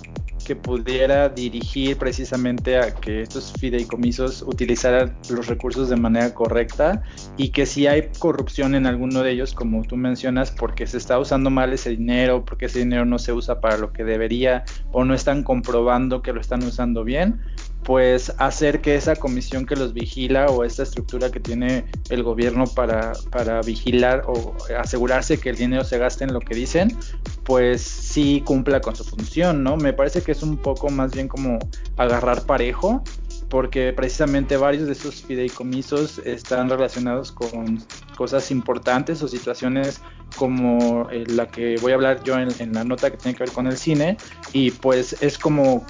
[0.52, 7.04] que pudiera dirigir precisamente a que estos fideicomisos utilizaran los recursos de manera correcta
[7.38, 11.18] y que si hay corrupción en alguno de ellos, como tú mencionas, porque se está
[11.20, 15.06] usando mal ese dinero, porque ese dinero no se usa para lo que debería o
[15.06, 17.40] no están comprobando que lo están usando bien,
[17.84, 22.66] pues hacer que esa comisión que los vigila o esta estructura que tiene el gobierno
[22.66, 26.96] para, para vigilar o asegurarse que el dinero se gaste en lo que dicen,
[27.44, 29.78] pues sí cumpla con su función, ¿no?
[29.78, 31.58] Me parece que es un poco más bien como
[31.98, 33.04] agarrar parejo,
[33.50, 37.84] porque precisamente varios de esos fideicomisos están relacionados con
[38.16, 40.02] cosas importantes o situaciones
[40.38, 43.44] como eh, la que voy a hablar yo en, en la nota que tiene que
[43.44, 44.18] ver con el cine,
[44.54, 45.86] y pues es como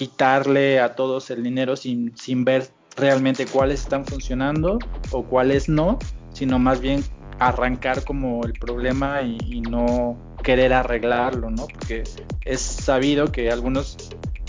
[0.00, 4.78] quitarle a todos el dinero sin, sin ver realmente cuáles están funcionando
[5.10, 5.98] o cuáles no,
[6.32, 7.04] sino más bien
[7.38, 11.66] arrancar como el problema y, no querer arreglarlo, ¿no?
[11.66, 12.04] Porque
[12.46, 13.98] es sabido que algunos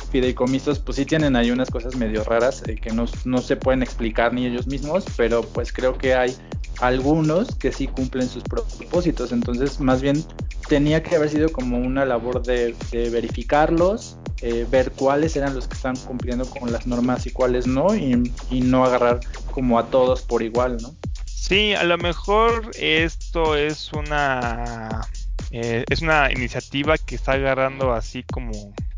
[0.09, 3.83] fideicomisos pues sí tienen ahí unas cosas medio raras eh, que no, no, se pueden
[3.83, 6.33] explicar ni ellos mismos, pero pues creo que hay
[6.79, 10.23] algunos que sí cumplen sus propósitos, entonces más bien
[10.69, 12.73] tenía que haber sido como una labor de
[13.11, 17.95] verificarlos eh, ver cuáles eran los que están cumpliendo con las normas y cuáles no,
[17.95, 18.15] y,
[18.62, 19.19] no agarrar
[19.51, 20.95] como a todos por igual, ¿no?
[21.25, 25.01] Sí, a lo mejor esto es una
[25.51, 28.51] eh, es una iniciativa que está agarrando así como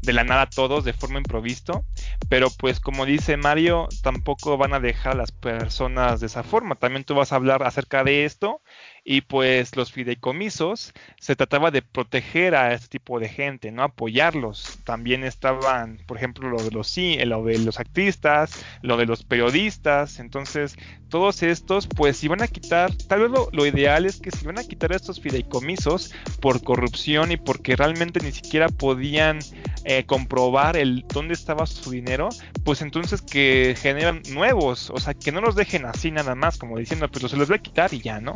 [0.03, 1.85] de la nada a todos de forma improvisto,
[2.29, 6.75] pero pues como dice Mario, tampoco van a dejar a las personas de esa forma.
[6.75, 8.61] También tú vas a hablar acerca de esto
[9.05, 13.83] y pues los fideicomisos se trataba de proteger a este tipo de gente, ¿no?
[13.83, 14.79] Apoyarlos.
[14.85, 19.23] También estaban, por ejemplo, lo de los sí, lo de los activistas, lo de los
[19.23, 20.19] periodistas.
[20.19, 20.77] Entonces,
[21.09, 24.63] todos estos, pues iban a quitar, tal vez lo, ideal es que se iban a
[24.63, 26.11] quitar estos fideicomisos
[26.41, 29.37] por corrupción y porque realmente ni siquiera podían
[29.85, 32.29] eh, comprobar el dónde estaba su dinero,
[32.63, 36.79] pues entonces que generan nuevos, o sea, que no los dejen así nada más, como
[36.79, 38.33] diciendo, pues se los voy a quitar y ya, ¿no?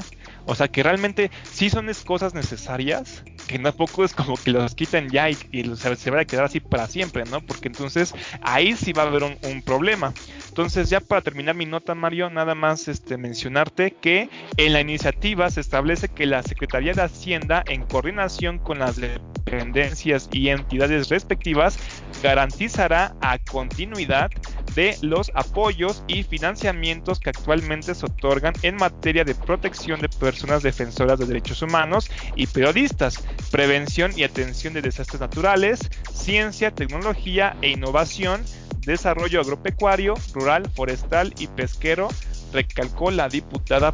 [0.57, 5.29] Sea, que realmente sí son cosas necesarias, que tampoco es como que los quiten ya
[5.29, 7.41] y, se, van a quedar así para siempre, ¿no?
[7.41, 10.13] Porque entonces ahí sí va a haber un, problema.
[10.47, 15.49] Entonces, ya para terminar mi nota, Mario, nada más este, mencionarte que en la iniciativa
[15.49, 21.77] se establece que la Secretaría de Hacienda, en coordinación con las dependencias y entidades respectivas,
[22.21, 24.31] garantizará a continuidad
[24.75, 30.61] de los apoyos y financiamientos que actualmente se otorgan en materia de protección de personas
[30.61, 35.79] defensoras de derechos humanos y periodistas, prevención y atención de desastres naturales,
[36.11, 38.43] ciencia, tecnología e innovación,
[38.85, 42.07] desarrollo agropecuario, rural, forestal y pesquero,
[42.53, 43.93] recalcó la diputada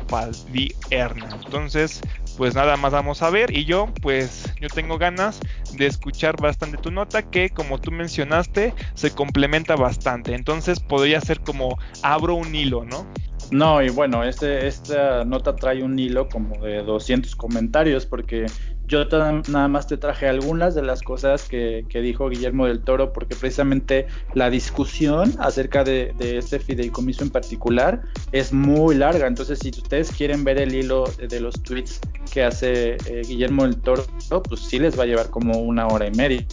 [0.89, 1.29] Erna.
[1.45, 2.01] Entonces,
[2.37, 3.55] pues nada más vamos a ver.
[3.55, 5.39] Y yo pues yo tengo ganas
[5.73, 10.35] de escuchar bastante tu nota que como tú mencionaste se complementa bastante.
[10.35, 13.05] Entonces podría ser como abro un hilo no
[13.51, 18.47] no, y bueno, este, esta nota trae un hilo como de 200 comentarios porque
[18.87, 19.05] yo
[19.47, 24.07] nada más te traje algunas de las cosas que, dijo Guillermo del Toro, porque precisamente
[24.33, 29.27] la discusión acerca de, este fideicomiso en particular es muy larga.
[29.27, 31.99] Entonces, si ustedes quieren ver el hilo de los tweets
[32.31, 34.05] que hace eh, Guillermo del Toro,
[34.47, 36.45] pues sí les va a llevar como una hora y media.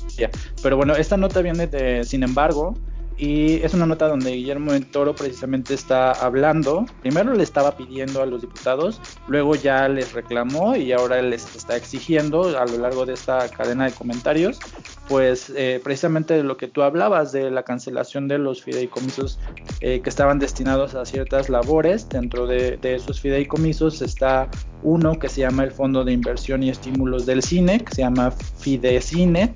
[0.62, 2.75] Pero bueno, esta nota viene de, sin embargo,
[3.20, 6.87] y es una nota donde Guillermo del Toro precisamente está hablando.
[7.02, 11.76] Primero le estaba pidiendo a los diputados, luego ya les reclamó y ahora les está
[11.76, 14.59] exigiendo a lo largo de esta cadena de comentarios,
[15.06, 19.38] pues eh, precisamente de lo que tú hablabas, de la cancelación de los fideicomisos
[19.83, 22.09] eh, que estaban destinados a ciertas labores.
[22.09, 24.48] Dentro de, de esos fideicomisos está
[24.83, 28.30] uno que se llama el Fondo de Inversión y Estímulos del Cine, que se llama
[28.30, 29.54] Fidecine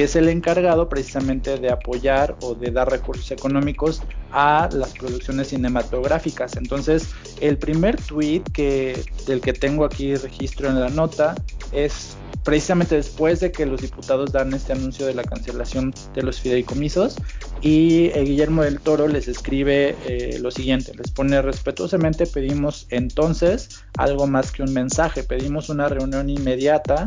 [0.00, 5.48] que es el encargado precisamente de apoyar o de dar recursos económicos a las producciones
[5.48, 6.56] cinematográficas.
[6.56, 7.10] Entonces,
[7.42, 11.34] el primer tweet que, del que tengo aquí registro en la nota
[11.72, 16.40] es precisamente después de que los diputados dan este anuncio de la cancelación de los
[16.40, 17.16] fideicomisos
[17.60, 23.84] y eh, Guillermo del Toro les escribe eh, lo siguiente, les pone respetuosamente pedimos entonces
[23.98, 27.06] algo más que un mensaje, pedimos una reunión inmediata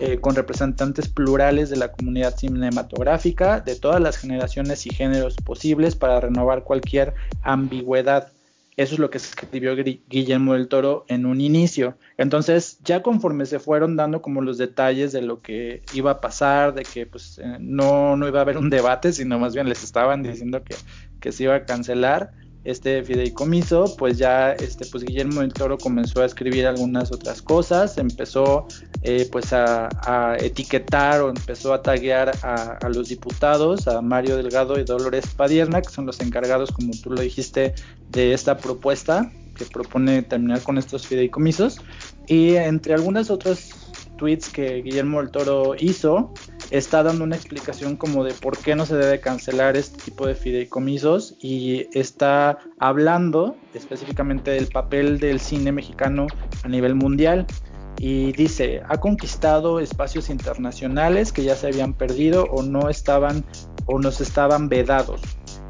[0.00, 5.94] eh, con representantes plurales de la comunidad cinematográfica, de todas las generaciones y géneros posibles
[5.94, 8.32] para renovar cualquier ambigüedad.
[8.76, 11.96] Eso es lo que escribió Guillermo del Toro en un inicio.
[12.16, 16.74] Entonces, ya conforme se fueron dando como los detalles de lo que iba a pasar,
[16.74, 19.84] de que pues eh, no, no iba a haber un debate, sino más bien les
[19.84, 20.74] estaban diciendo que,
[21.20, 22.32] que se iba a cancelar,
[22.64, 27.98] este fideicomiso, pues ya este, pues Guillermo del Toro comenzó a escribir algunas otras cosas,
[27.98, 28.66] empezó
[29.02, 29.88] eh, pues a,
[30.40, 35.90] etiquetar o empezó a taguear a, los diputados, a Mario Delgado y Dolores Padierna, que
[35.90, 37.74] son los encargados, como tú lo dijiste,
[38.10, 41.80] de esta propuesta que propone terminar con estos fideicomisos.
[42.26, 43.83] Y entre algunas otras
[44.24, 46.32] que Guillermo del Toro hizo,
[46.70, 50.34] está dando una explicación como de por qué no se debe cancelar este tipo de
[50.34, 56.26] fideicomisos y está hablando específicamente del papel del cine mexicano
[56.62, 57.46] a nivel mundial.
[57.98, 63.44] Y dice, ha conquistado espacios internacionales que ya se habían perdido o no estaban
[63.86, 65.20] o nos estaban vedados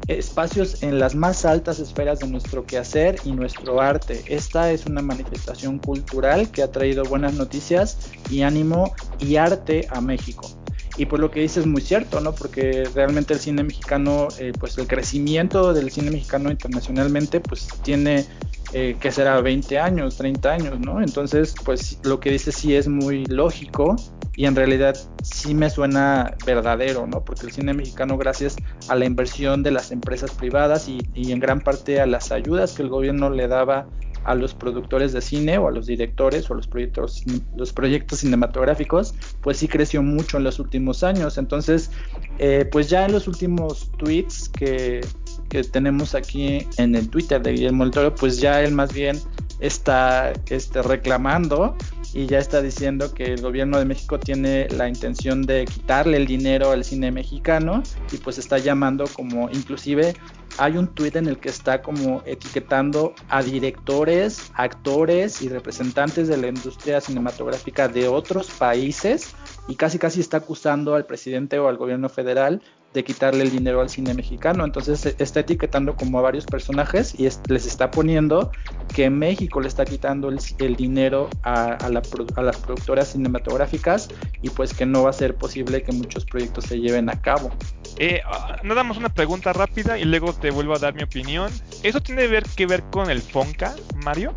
[0.07, 4.23] espacios en las más altas esferas de nuestro quehacer y nuestro arte.
[4.27, 10.01] Esta es una manifestación cultural que ha traído buenas noticias y ánimo y arte a
[10.01, 10.49] México.
[10.97, 12.33] Y pues lo que dice es muy cierto, ¿no?
[12.33, 18.25] Porque realmente el cine mexicano, eh, pues el crecimiento del cine mexicano internacionalmente, pues tiene
[18.71, 21.01] eh, que será 20 años, 30 años, ¿no?
[21.01, 23.97] Entonces, pues lo que dice sí es muy lógico
[24.35, 27.23] y en realidad sí me suena verdadero, ¿no?
[27.23, 28.55] Porque el cine mexicano, gracias
[28.89, 30.99] a la inversión de las empresas privadas y,
[31.31, 33.87] en gran parte a las ayudas que el gobierno le daba
[34.25, 37.23] a los productores de cine o a los directores o a los proyectos,
[37.55, 41.37] los proyectos cinematográficos, pues sí creció mucho en los últimos años.
[41.37, 41.91] Entonces,
[42.39, 45.01] eh, pues ya en los últimos tweets que,
[45.47, 49.19] que tenemos aquí en el Twitter de Guillermo del Toro, pues ya él más bien
[49.59, 51.75] está este, reclamando
[52.13, 56.25] y ya está diciendo que el gobierno de México tiene la intención de quitarle el
[56.25, 60.15] dinero al cine mexicano y pues está llamando como inclusive
[60.57, 66.37] hay un tuit en el que está como etiquetando a directores, actores y representantes de
[66.37, 69.35] la industria cinematográfica de otros países
[69.67, 72.61] y casi casi está acusando al presidente o al gobierno federal
[72.95, 74.65] de quitarle el dinero al cine mexicano.
[74.65, 78.51] Entonces está etiquetando como a varios personajes y les está poniendo
[78.95, 84.07] que México le está quitando el, dinero a, las productoras cinematográficas
[84.41, 87.51] y pues que no va a ser posible que muchos proyectos se lleven a cabo.
[87.97, 91.51] Eh, ah, nada más una pregunta rápida y luego te vuelvo a dar mi opinión.
[91.83, 94.33] ¿Eso tiene que ver con el FONCA, Mario?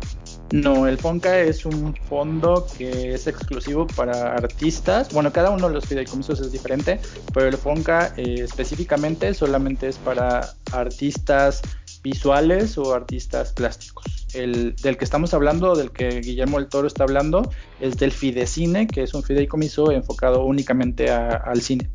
[0.51, 5.13] No, el FONCA es un fondo que es exclusivo para artistas.
[5.13, 6.99] Bueno, cada uno de los fideicomisos es diferente,
[7.33, 11.61] pero el FONCA eh, específicamente solamente es para artistas
[12.01, 14.05] visuales o artistas plásticos.
[14.33, 18.87] El del que estamos hablando, del que Guillermo el Toro está hablando, es del Fidecine,
[18.87, 21.91] que es un fideicomiso enfocado únicamente al cine.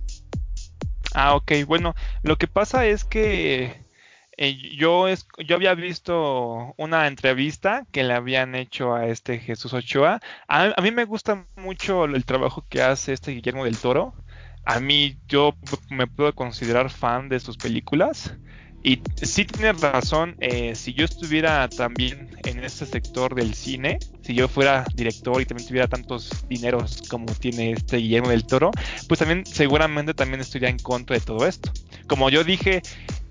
[1.12, 1.52] Ah, ok.
[1.66, 3.83] Bueno, lo que pasa es que
[4.36, 9.72] eh, yo, es, yo había visto una entrevista que le habían hecho a este Jesús
[9.72, 10.20] Ochoa.
[10.48, 14.14] A, mí me gusta mucho el trabajo que hace este Guillermo del Toro.
[14.64, 15.54] A mí yo
[15.90, 18.34] me puedo considerar fan de sus películas.
[18.86, 24.34] Y sí tienes razón, eh, si yo estuviera también en este sector del cine, si
[24.34, 28.72] yo fuera director y también tuviera tantos dineros como tiene este Guillermo del Toro,
[29.08, 31.72] pues también seguramente también estaría en contra de todo esto.
[32.08, 32.82] Como yo dije,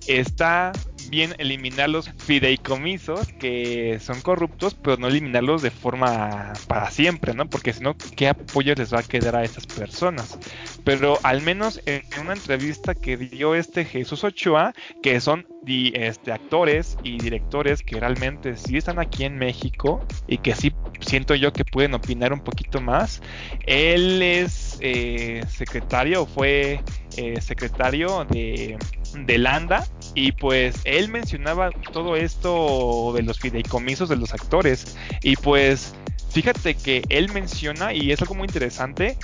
[0.08, 0.72] está
[1.10, 7.50] bien eliminar los fideicomisos que son corruptos, pero no eliminarlos de forma para siempre, ¿no?
[7.50, 10.38] Porque si no, ¿qué apoyo les va a quedar a esas personas?
[10.84, 16.98] Pero al menos en una entrevista que dio este Jesús Ochoa, que son este, actores
[17.04, 21.66] y directores que realmente sí están aquí en México y que sí siento yo que
[21.66, 23.22] pueden opinar un poquito más,
[23.66, 26.82] él es eh, secretario, fue
[27.18, 28.78] eh, secretario de,
[29.14, 29.86] de Landa
[30.16, 34.96] y pues él mencionaba todo esto de los fideicomisos de los actores.
[35.22, 35.94] Y pues
[36.30, 39.18] fíjate que él menciona, y es algo muy interesante,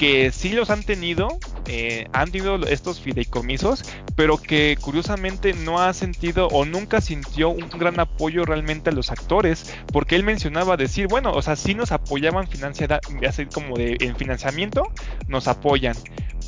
[0.00, 1.28] que sí los han tenido,
[1.66, 3.84] eh, han tenido estos fideicomisos,
[4.16, 9.10] pero que curiosamente no ha sentido o nunca sintió un gran apoyo realmente a los
[9.10, 13.98] actores, porque él mencionaba decir, bueno, o sea, sí nos apoyaban financiada, así como de
[14.00, 14.90] en financiamiento,
[15.28, 15.94] nos apoyan,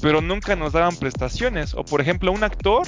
[0.03, 1.75] pero nunca nos daban prestaciones.
[1.75, 2.87] O por ejemplo, un actor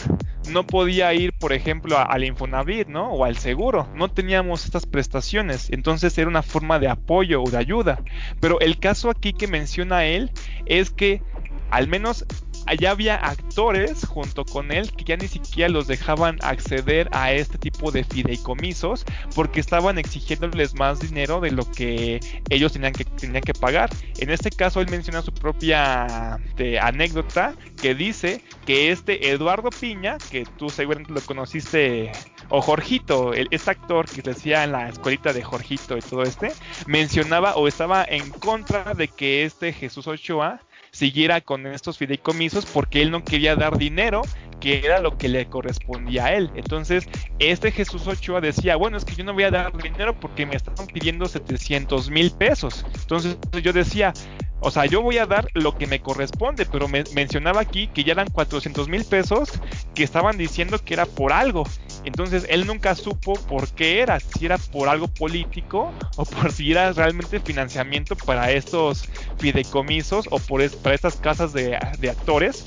[0.50, 3.12] no podía ir, por ejemplo, al Infonavit, ¿no?
[3.12, 3.88] O al seguro.
[3.94, 5.70] No teníamos estas prestaciones.
[5.70, 8.02] Entonces era una forma de apoyo o de ayuda.
[8.40, 10.32] Pero el caso aquí que menciona él
[10.66, 11.22] es que
[11.70, 12.26] al menos
[12.66, 17.58] allá había actores junto con él que ya ni siquiera los dejaban acceder a este
[17.58, 19.04] tipo de fideicomisos
[19.34, 23.90] porque estaban exigiéndoles más dinero de lo que ellos tenían que, tenían que pagar.
[24.18, 30.18] En este caso él menciona su propia este, anécdota que dice que este Eduardo Piña,
[30.30, 32.12] que tú seguramente lo conociste,
[32.48, 36.52] o Jorgito, el, este actor que decía en la escuelita de Jorgito y todo este,
[36.86, 40.60] mencionaba o estaba en contra de que este Jesús Ochoa
[40.94, 44.22] siguiera con estos fideicomisos porque él no quería dar dinero
[44.60, 46.50] que era lo que le correspondía a él.
[46.54, 47.06] Entonces,
[47.38, 50.56] este Jesús Ochoa decía, bueno, es que yo no voy a dar dinero porque me
[50.56, 52.86] están pidiendo 700 mil pesos.
[53.02, 54.14] Entonces yo decía,
[54.60, 58.04] o sea, yo voy a dar lo que me corresponde, pero me mencionaba aquí que
[58.04, 59.50] ya eran 400 mil pesos
[59.94, 61.64] que estaban diciendo que era por algo.
[62.04, 66.70] Entonces él nunca supo por qué era, si era por algo político o por si
[66.70, 72.64] era realmente financiamiento para estos fideicomisos o por para estas casas de, actores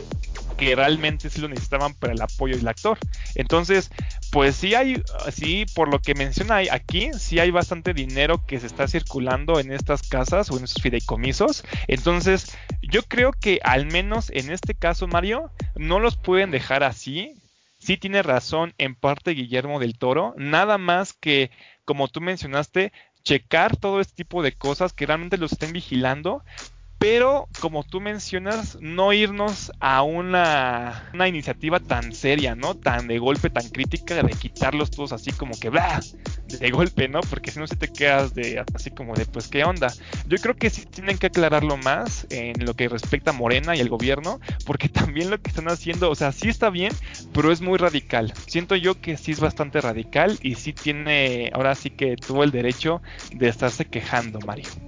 [0.57, 2.97] que realmente sí lo necesitaban para el apoyo del actor.
[3.35, 3.91] Entonces,
[4.31, 8.65] pues sí hay, sí, por lo que menciona aquí, sí hay bastante dinero que se
[8.65, 11.63] está circulando en estas casas o en estos fideicomisos.
[11.87, 17.35] Entonces, yo creo que al menos en este caso, Mario, no los pueden dejar así.
[17.87, 21.51] Sí tiene razón en parte Guillermo del Toro, nada más que,
[21.85, 22.91] como tú mencionaste,
[23.23, 26.43] checar todo este tipo de cosas que realmente los estén vigilando
[26.99, 32.75] pero como tú mencionas, no irnos a una, iniciativa tan seria, ¿no?
[32.75, 36.01] Tan de golpe, tan crítica, de quitarlos todos así como que, ¡blah!
[36.47, 37.21] De golpe, ¿no?
[37.21, 39.93] Porque si no se te quedas de así como de, pues, ¿qué onda?
[40.27, 43.79] Yo creo que sí tienen que aclararlo más en lo que respecta a Morena y
[43.79, 46.93] el gobierno, porque también lo que están haciendo, o sea, sí está bien,
[47.33, 48.33] pero es muy radical.
[48.47, 52.51] Siento yo que sí es bastante radical y sí tiene, ahora sí que tuvo el
[52.51, 54.86] derecho de estarse quejando, Mario.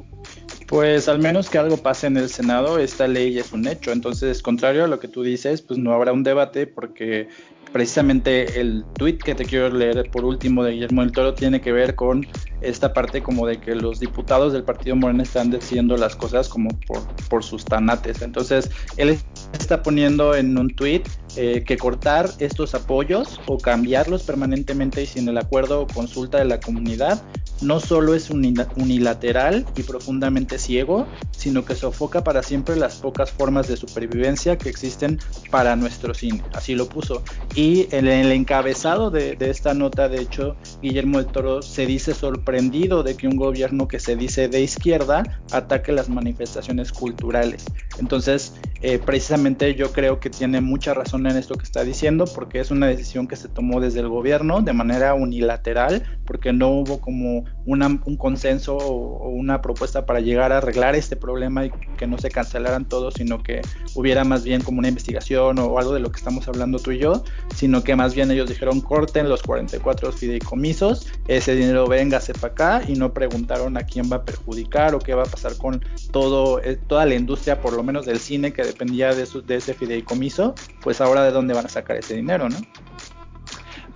[0.69, 3.91] Pues al menos que algo pase en el Senado, esta ley es un hecho.
[3.91, 7.27] Entonces, contrario a lo que tú dices, pues no habrá un debate porque
[7.73, 11.71] precisamente el tweet que te quiero leer por último de Guillermo del Toro tiene que
[11.71, 12.27] ver con
[12.61, 16.69] esta parte como de que los diputados del partido Morena están decidiendo las cosas como
[16.87, 18.21] por, por sus tanates.
[18.21, 19.17] Entonces, él
[19.53, 21.03] está poniendo en un tweet
[21.35, 26.45] eh, que cortar estos apoyos o cambiarlos permanentemente y sin el acuerdo o consulta de
[26.45, 27.21] la comunidad
[27.61, 33.67] no solo es unilateral y profundamente ciego, sino que sofoca para siempre las pocas formas
[33.67, 35.19] de supervivencia que existen
[35.51, 36.41] para nuestro cine.
[36.53, 37.21] Así lo puso.
[37.55, 42.48] Y en el encabezado de, esta nota, de hecho, Guillermo del Toro se dice sorprendido
[42.51, 47.65] de que un gobierno que se dice de izquierda ataque las manifestaciones culturales.
[47.99, 52.59] Entonces, eh, precisamente yo creo que tiene mucha razón en esto que está diciendo, porque
[52.59, 56.99] es una decisión que se tomó desde el gobierno de manera unilateral, porque no hubo
[56.99, 62.17] como un consenso o, una propuesta para llegar a arreglar este problema y que no
[62.17, 63.61] se cancelaran todos, sino que
[63.95, 66.99] hubiera más bien como una investigación o algo de lo que estamos hablando tú y
[66.99, 67.23] yo,
[67.55, 72.81] sino que más bien ellos dijeron corten los 44 fideicomisos, ese dinero véngase para acá
[72.87, 76.61] y no preguntaron a quién va a perjudicar o qué va a pasar con todo,
[76.63, 80.55] eh, toda la industria, por lo menos del cine que dependía de, de ese fideicomiso,
[80.81, 82.57] pues ahora de dónde van a sacar ese dinero, ¿no?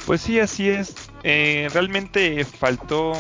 [0.06, 0.96] Pues sí, así es.
[1.24, 3.14] Eh, realmente faltó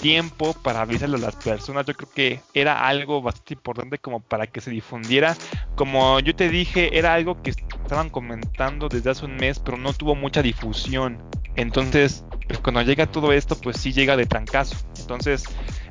[0.00, 1.86] tiempo para avisarle a las personas.
[1.86, 5.36] Yo creo que era algo bastante importante como para que se difundiera.
[5.74, 9.92] Como yo te dije, era algo que estaban comentando desde hace un mes, pero no
[9.92, 11.22] tuvo mucha difusión.
[11.56, 14.76] Entonces, pues cuando llega todo esto, pues sí llega de trancazo.
[14.98, 15.44] Entonces,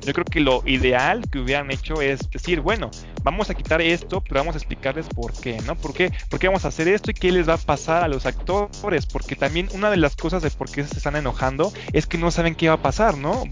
[0.06, 2.90] yo creo que lo ideal que hubieran hecho es decir, bueno,
[3.22, 5.74] vamos a quitar esto, pero vamos a explicarles por qué, ¿no?
[5.74, 8.08] ¿Por qué, por qué vamos a hacer esto y qué les va a pasar a
[8.08, 9.04] los actores?
[9.06, 12.30] Porque también una de las cosas de por qué se están enojando es que no
[12.30, 13.42] saben qué va a pasar, ¿no?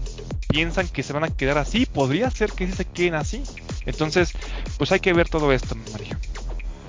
[0.47, 3.43] Piensan que se van a quedar así, podría ser que se queden así.
[3.85, 4.31] Entonces,
[4.77, 6.17] pues hay que ver todo esto, Mario.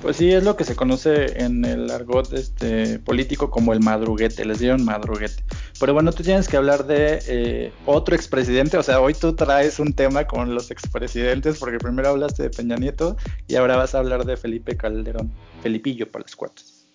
[0.06, 4.44] Pues sí, es lo que se conoce en el argot este, político como el madruguete,
[4.44, 5.42] les dieron madruguete.
[5.80, 9.80] Pero bueno, tú tienes que hablar de eh, otro expresidente, o sea, hoy tú traes
[9.80, 13.16] un tema con los expresidentes, porque primero hablaste de Peña Nieto
[13.48, 16.86] y ahora vas a hablar de Felipe Calderón, Felipillo para los cuartos.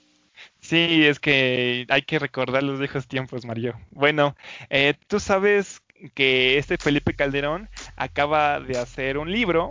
[0.62, 3.78] Sí, es que hay que recordar los viejos tiempos, Mario.
[3.90, 4.38] Bueno,
[4.70, 5.82] eh, tú sabes
[6.14, 9.68] que este Felipe Calderón acaba de hacer un libro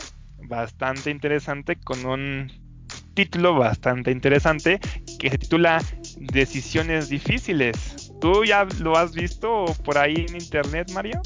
[0.46, 2.69] bastante interesante con un
[3.14, 4.80] título bastante interesante
[5.18, 5.82] que se titula
[6.18, 8.12] Decisiones difíciles.
[8.20, 11.20] ¿Tú ya lo has visto por ahí en internet, Mario?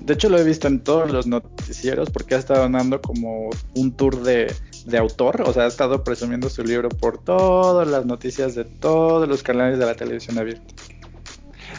[0.00, 3.92] De hecho lo he visto en todos los noticieros porque ha estado dando como un
[3.92, 4.52] tour de,
[4.86, 9.28] de autor, o sea, ha estado presumiendo su libro por todas las noticias de todos
[9.28, 10.74] los canales de la televisión abierta.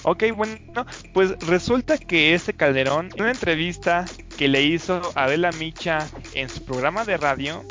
[0.03, 4.05] Ok, bueno, pues resulta que este Calderón, en una entrevista
[4.37, 7.63] que le hizo Adela Micha en su programa de radio,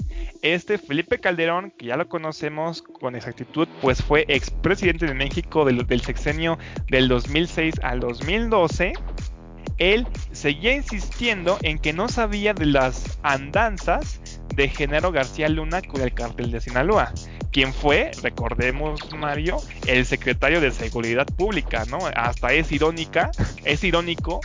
[0.44, 6.00] este Felipe Calderón, que ya lo conocemos con exactitud, pues fue expresidente de México del,
[6.02, 8.92] sexenio del 2006 al 2012
[9.78, 14.20] él seguía insistiendo en que no sabía de las andanzas
[14.54, 17.12] de Genaro García Luna con el cartel de Sinaloa,
[17.50, 21.98] quien fue, recordemos Mario, el secretario de Seguridad Pública, ¿no?
[22.14, 23.30] Hasta es irónica,
[23.64, 24.40] es irónico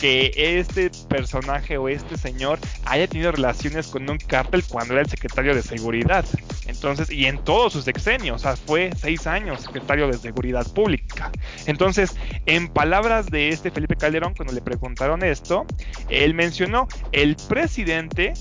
[0.00, 5.08] que este personaje o este señor haya tenido relaciones con un cártel cuando era el
[5.08, 6.24] secretario de seguridad.
[6.66, 11.30] Entonces, y en todos sus sexenios, o sea, fue seis años secretario de seguridad pública.
[11.66, 15.66] Entonces, en palabras de este Felipe Calderón, cuando le preguntaron esto,
[16.08, 18.32] él mencionó, el presidente,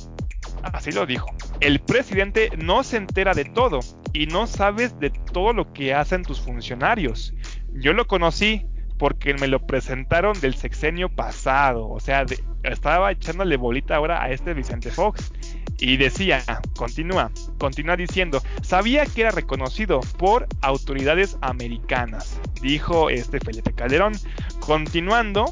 [0.63, 1.27] así lo dijo,
[1.59, 3.81] el presidente no se entera de todo
[4.13, 7.33] y no sabes de todo lo que hacen tus funcionarios.
[7.73, 8.65] Yo lo conocí,
[8.99, 11.89] porque me lo presentaron del sexenio pasado.
[11.89, 12.25] O sea,
[12.63, 15.31] estaba echándole bolita ahora a este Vicente Fox.
[15.79, 16.43] Y decía,
[16.75, 24.11] continúa, continúa diciendo, sabía que era reconocido por autoridades americanas, dijo este Felipe Calderón.
[24.59, 25.45] Continuando,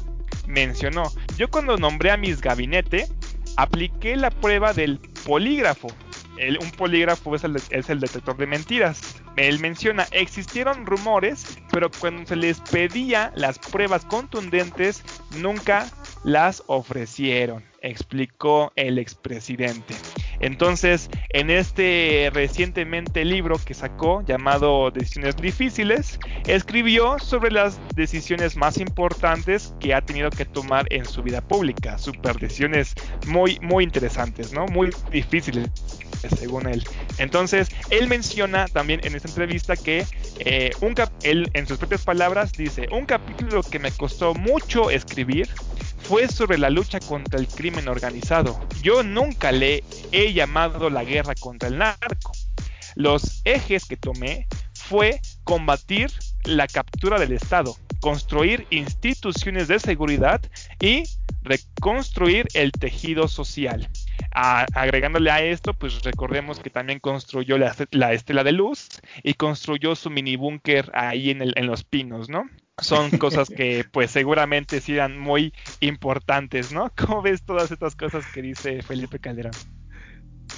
[0.46, 1.04] mencionó,
[1.38, 3.08] yo cuando nombré a mis gabinete,
[3.56, 5.88] apliqué la prueba del polígrafo.
[6.60, 12.60] un polígrafo es el detector de mentiras él menciona, existieron rumores, pero cuando se les
[12.60, 15.02] pedía las pruebas contundentes,
[15.36, 15.88] nunca
[16.24, 19.94] las ofrecieron, explicó el expresidente.
[20.40, 28.78] Entonces, en este recientemente libro que sacó llamado Decisiones Difíciles, escribió sobre las decisiones más
[28.78, 32.94] importantes que ha tenido que tomar en su vida pública, super decisiones
[33.26, 34.66] muy muy interesantes, ¿no?
[34.66, 35.68] Muy difíciles
[36.38, 36.84] según él.
[37.18, 40.06] Entonces, él menciona también en esta entrevista que
[40.38, 45.48] eh, un él, en sus propias palabras, dice, un capítulo que me costó mucho escribir
[45.98, 48.58] fue sobre la lucha contra el crimen organizado.
[48.82, 52.32] Yo nunca le he llamado la guerra contra el narco.
[52.94, 56.10] Los ejes que tomé fue combatir
[56.44, 60.40] la captura del Estado, construir instituciones de seguridad
[60.80, 61.04] y
[61.42, 63.88] reconstruir el tejido social.
[64.32, 67.74] Agregándole a esto, pues recordemos que también construyó la,
[68.12, 68.88] estela de luz
[69.22, 72.44] y construyó su mini búnker ahí en, en los pinos, ¿no?
[72.80, 76.92] son cosas que pues seguramente serán muy importantes, ¿no?
[76.96, 79.52] ¿Cómo ves todas estas cosas que dice Felipe Calderón?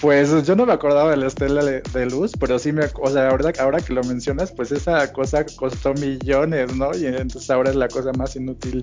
[0.00, 3.28] Pues yo no me acordaba de la estela de luz, pero sí me, o sea,
[3.28, 6.96] ahora, ahora que lo mencionas, pues esa cosa costó millones, ¿no?
[6.96, 8.82] Y entonces ahora es la cosa más inútil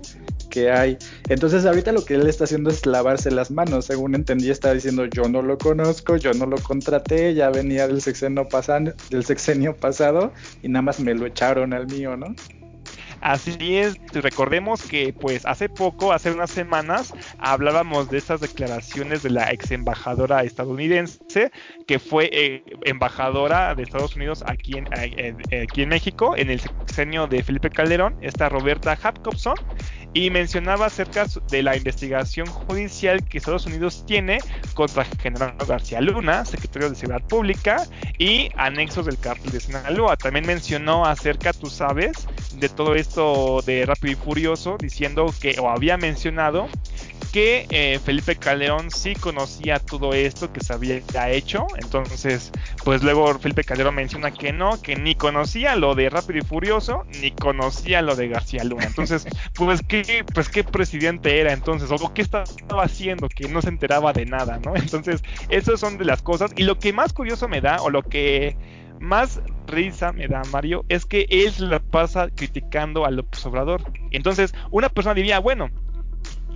[0.52, 0.96] que hay.
[1.28, 5.06] Entonces ahorita lo que él está haciendo es lavarse las manos, según entendí, está diciendo
[5.06, 9.76] yo no lo conozco, yo no lo contraté, ya venía del sexenio, pasan, del sexenio
[9.76, 12.36] pasado y nada más me lo echaron al mío, ¿no?
[13.22, 19.32] Así es, recordemos que pues hace poco, hace unas semanas, hablábamos de estas declaraciones de
[19.32, 21.52] la ex embajadora estadounidense,
[21.88, 26.50] que fue eh, embajadora de Estados Unidos aquí en, eh, eh, aquí en México, en
[26.50, 29.56] el sexenio de Felipe Calderón, esta Roberta Jacobson,
[30.14, 34.40] y mencionaba acerca de la investigación judicial que Estados Unidos tiene
[34.74, 37.84] contra General García Luna, secretario de Seguridad Pública,
[38.18, 40.18] y anexos del cártel de Sinaloa.
[40.18, 42.28] También mencionó acerca, tú sabes,
[42.60, 46.68] de todo esto de Rápido y Furioso, diciendo que, o había mencionado,
[47.32, 51.68] que eh, Felipe Calderón sí conocía todo esto que se había hecho.
[51.78, 52.52] Entonces,
[52.84, 57.06] pues luego Felipe Calderón menciona que no, que ni conocía lo de Rápido y Furioso,
[57.22, 58.86] ni conocía lo de García Luna.
[58.86, 62.46] Entonces, pues qué, pues qué presidente era entonces, o qué estaba
[62.84, 64.76] haciendo que no se enteraba de nada, ¿no?
[64.76, 66.52] Entonces, esas son de las cosas.
[66.56, 68.56] Y lo que más curioso me da, o lo que
[69.00, 73.82] más risa me da Mario es que él la pasa criticando a López Obrador.
[74.12, 75.70] Entonces, una persona diría, bueno,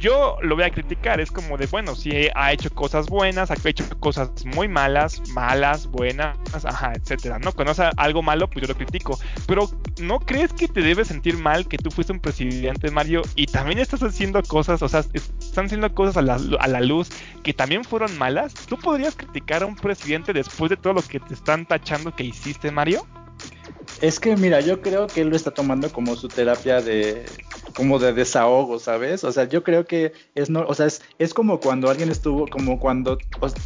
[0.01, 3.55] yo lo voy a criticar, es como de, bueno, si ha hecho cosas buenas, ha
[3.63, 7.51] hecho cosas muy malas, malas, buenas, ajá, etcétera, ¿no?
[7.51, 9.19] Cuando hace algo malo, pues yo lo critico.
[9.45, 9.69] Pero,
[10.01, 13.77] ¿no crees que te debes sentir mal que tú fuiste un presidente, Mario, y también
[13.77, 17.09] estás haciendo cosas, o sea, están haciendo cosas a la, a la luz
[17.43, 18.53] que también fueron malas?
[18.53, 22.23] ¿Tú podrías criticar a un presidente después de todo lo que te están tachando que
[22.23, 23.05] hiciste, Mario?
[24.01, 27.25] Es que mira, yo creo que él lo está tomando como su terapia de
[27.75, 29.23] como de desahogo, ¿sabes?
[29.23, 32.47] O sea, yo creo que es no, o sea, es, es como cuando alguien estuvo,
[32.47, 33.17] como cuando,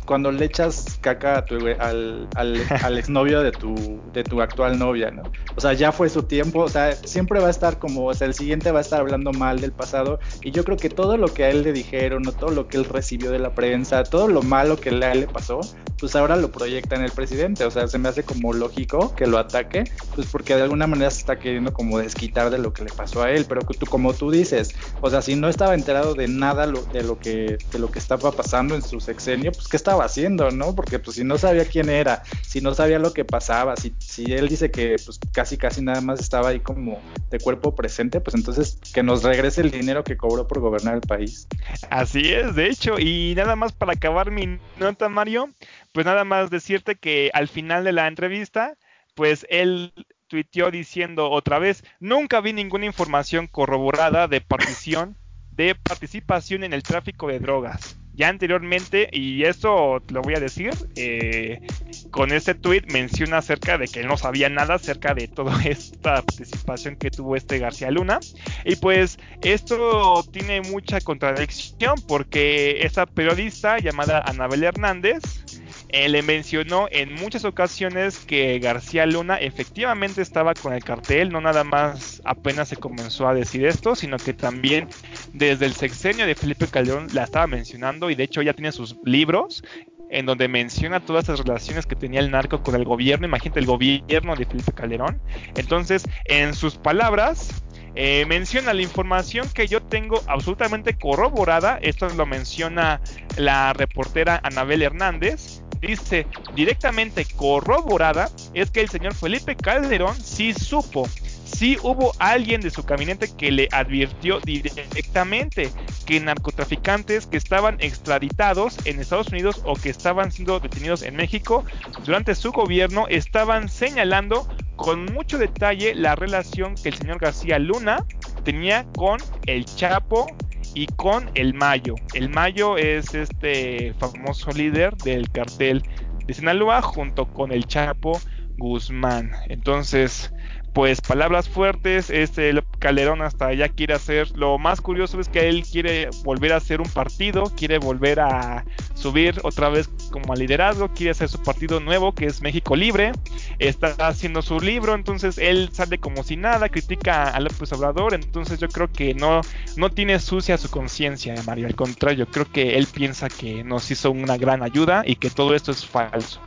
[0.06, 4.78] cuando le echas caca a tu, al, al, al exnovio de tu, de tu actual
[4.78, 5.24] novia, ¿no?
[5.56, 8.28] O sea, ya fue su tiempo, o sea, siempre va a estar como, o sea,
[8.28, 11.28] el siguiente va a estar hablando mal del pasado, y yo creo que todo lo
[11.34, 14.28] que a él le dijeron, o todo lo que él recibió de la prensa, todo
[14.28, 15.62] lo malo que a él le pasó,
[16.00, 19.28] pues ahora lo proyecta en el presidente, o sea, se me hace como lógico que
[19.28, 19.84] lo ataque,
[20.16, 23.24] pues porque de alguna manera se está queriendo como desquitar de lo que le pasó
[23.24, 26.68] a él, pero tú, como tú dices, o sea, si no estaba enterado de nada
[26.68, 30.52] de lo que de lo que estaba pasando en su sexenio, pues qué estaba haciendo,
[30.52, 30.76] ¿no?
[30.76, 34.34] Porque pues si no sabía quién era, si no sabía lo que pasaba, si, si
[34.34, 38.36] él dice que pues casi casi nada más estaba ahí como de cuerpo presente, pues
[38.36, 41.48] entonces que nos regrese el dinero que cobró por gobernar el país.
[41.90, 45.50] Así es, de hecho, y nada más para acabar mi nota, Mario,
[45.96, 48.76] pues nada más decirte que al final de la entrevista,
[49.14, 49.94] pues él
[50.28, 55.18] tuiteó diciendo otra vez, nunca vi ninguna información corroborada de participación,
[55.52, 57.98] de participación en el tráfico de drogas.
[58.14, 61.66] Ya anteriormente, y esto lo voy a decir, eh,
[62.12, 66.16] con este tweet menciona acerca de que él no sabía nada acerca de toda esta
[66.16, 68.20] participación que tuvo este García Luna.
[68.66, 75.46] Y pues esto tiene mucha contradicción porque esta periodista llamada Anabel Hernández
[75.90, 81.42] eh, le mencionó en muchas ocasiones que García Luna efectivamente estaba con el cartel, no
[81.42, 84.88] nada más apenas se comenzó a decir esto, sino que también
[85.34, 88.96] desde el sexenio de Felipe Calderón la estaba mencionando y de hecho ya tiene sus
[89.04, 89.64] libros
[90.10, 93.66] en donde menciona todas las relaciones que tenía el narco con el gobierno, imagínate el
[93.66, 95.22] gobierno de Felipe Calderón.
[95.56, 97.64] Entonces, en sus palabras,
[97.96, 103.02] eh, menciona la información que yo tengo absolutamente corroborada, esto lo menciona
[103.38, 111.08] la reportera Anabel Hernández, dice directamente corroborada es que el señor Felipe Calderón sí supo,
[111.46, 115.70] sí hubo alguien de su gabinete que le advirtió directamente
[116.06, 121.66] que narcotraficantes que estaban extraditados en Estados Unidos o que estaban siendo detenidos en México
[122.06, 128.06] durante su gobierno estaban señalando con mucho detalle la relación que el señor García Luna
[128.44, 130.28] tenía con el Chapo
[130.76, 131.96] y con el Mayo.
[132.14, 135.82] El Mayo es este famoso líder del cartel
[136.28, 138.20] de Sinaloa junto con el Chapo
[138.58, 139.32] Guzmán.
[139.48, 140.32] Entonces,
[140.76, 145.64] pues palabras fuertes, este Calderón hasta allá quiere hacer, lo más curioso es que él
[145.64, 150.90] quiere volver a hacer un partido, quiere volver a subir otra vez como a liderazgo,
[150.90, 153.14] quiere hacer su partido nuevo que es México Libre,
[153.58, 158.60] está haciendo su libro, entonces él sale como si nada, critica a López Obrador, entonces
[158.60, 159.40] yo creo que no,
[159.78, 164.12] no tiene sucia su conciencia, Mario, al contrario, creo que él piensa que nos hizo
[164.12, 166.42] una gran ayuda y que todo esto es falso.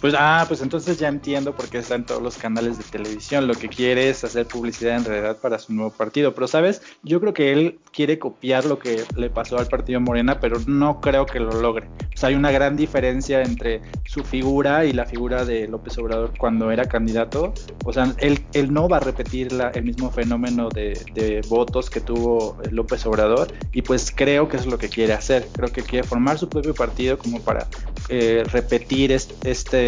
[0.00, 3.48] Pues, ah, pues entonces ya entiendo por qué está en todos los canales de televisión.
[3.48, 6.34] Lo que quiere es hacer publicidad en realidad para su nuevo partido.
[6.34, 6.82] Pero, ¿sabes?
[7.02, 11.00] Yo creo que él quiere copiar lo que le pasó al partido Morena, pero no
[11.00, 11.88] creo que lo logre.
[12.14, 16.32] O sea, hay una gran diferencia entre su figura y la figura de López Obrador
[16.38, 17.52] cuando era candidato.
[17.84, 22.56] O sea, él, él no va a repetir el mismo fenómeno de, votos que tuvo
[22.70, 23.48] López Obrador.
[23.72, 25.48] Y pues creo que es lo que quiere hacer.
[25.52, 27.66] Creo que quiere formar su propio partido como para
[28.08, 29.87] eh, repetir este, este,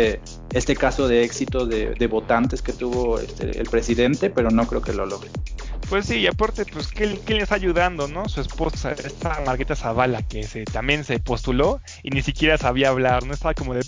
[0.53, 4.92] este caso de éxito de, votantes que tuvo este, el presidente, pero no creo que
[4.92, 5.30] lo logre.
[5.90, 8.28] Pues sí, y aparte, pues, ¿qué, ¿qué, le está ayudando, no?
[8.28, 13.26] Su esposa, esta Marguerite Zavala, que se, también se postuló y ni siquiera sabía hablar,
[13.26, 13.34] ¿no?
[13.34, 13.80] Estaba como de...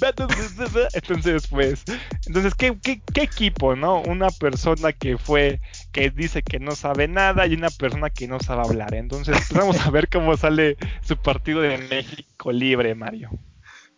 [0.95, 1.85] Entonces, pues,
[2.27, 4.01] entonces, ¿qué, qué, qué equipo, no?
[4.01, 5.61] Una persona que fue,
[5.93, 8.95] que dice que no sabe nada y una persona que no sabe hablar.
[8.95, 13.31] Entonces, pues, vamos a ver cómo sale su partido de México libre, Mario.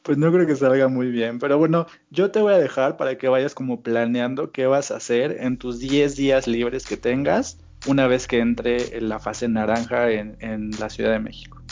[0.04, 3.16] Pues no creo que salga muy bien, pero bueno, yo te voy a dejar para
[3.16, 7.58] que vayas como planeando qué vas a hacer en tus 10 días libres que tengas
[7.86, 11.63] una vez que entre en la fase naranja en, en la Ciudad de México.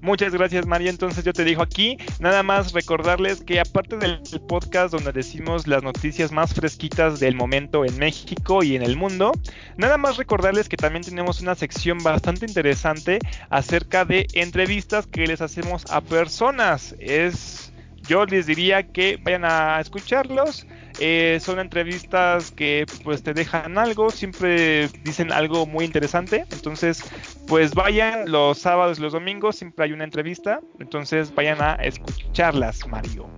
[0.00, 4.92] Muchas gracias María, entonces yo te digo aquí, nada más recordarles que aparte del podcast
[4.92, 9.32] donde decimos las noticias más fresquitas del momento en México y en el mundo,
[9.76, 13.18] nada más recordarles que también tenemos una sección bastante interesante
[13.50, 16.94] acerca de entrevistas que les hacemos a personas.
[16.98, 17.72] Es
[18.06, 20.66] yo les diría que vayan a escucharlos.
[20.98, 26.44] Eh, son entrevistas que pues te dejan algo, siempre dicen algo muy interesante.
[26.50, 27.02] Entonces,
[27.46, 30.60] pues vayan los sábados y los domingos, siempre hay una entrevista.
[30.78, 33.28] Entonces vayan a escucharlas, Mario.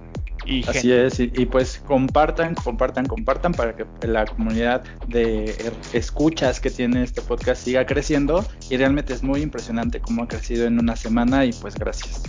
[0.46, 5.54] Y Así es, y, y, pues compartan, compartan, compartan para que la comunidad de
[5.94, 10.66] escuchas que tiene este podcast siga creciendo y realmente es muy impresionante cómo ha crecido
[10.66, 12.22] en una semana y pues gracias.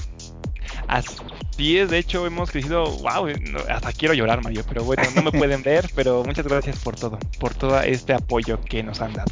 [0.88, 3.28] Así es, de hecho hemos crecido, wow,
[3.70, 7.18] hasta quiero llorar Mario, pero bueno, no me pueden ver, pero muchas gracias por todo,
[7.40, 9.32] por todo este apoyo que nos han dado.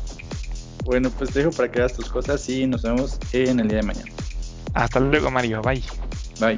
[0.85, 3.77] Bueno, pues te dejo para que hagas tus cosas y nos vemos en el día
[3.77, 4.11] de mañana.
[4.73, 5.83] Hasta luego Mario, bye.
[6.39, 6.57] Bye.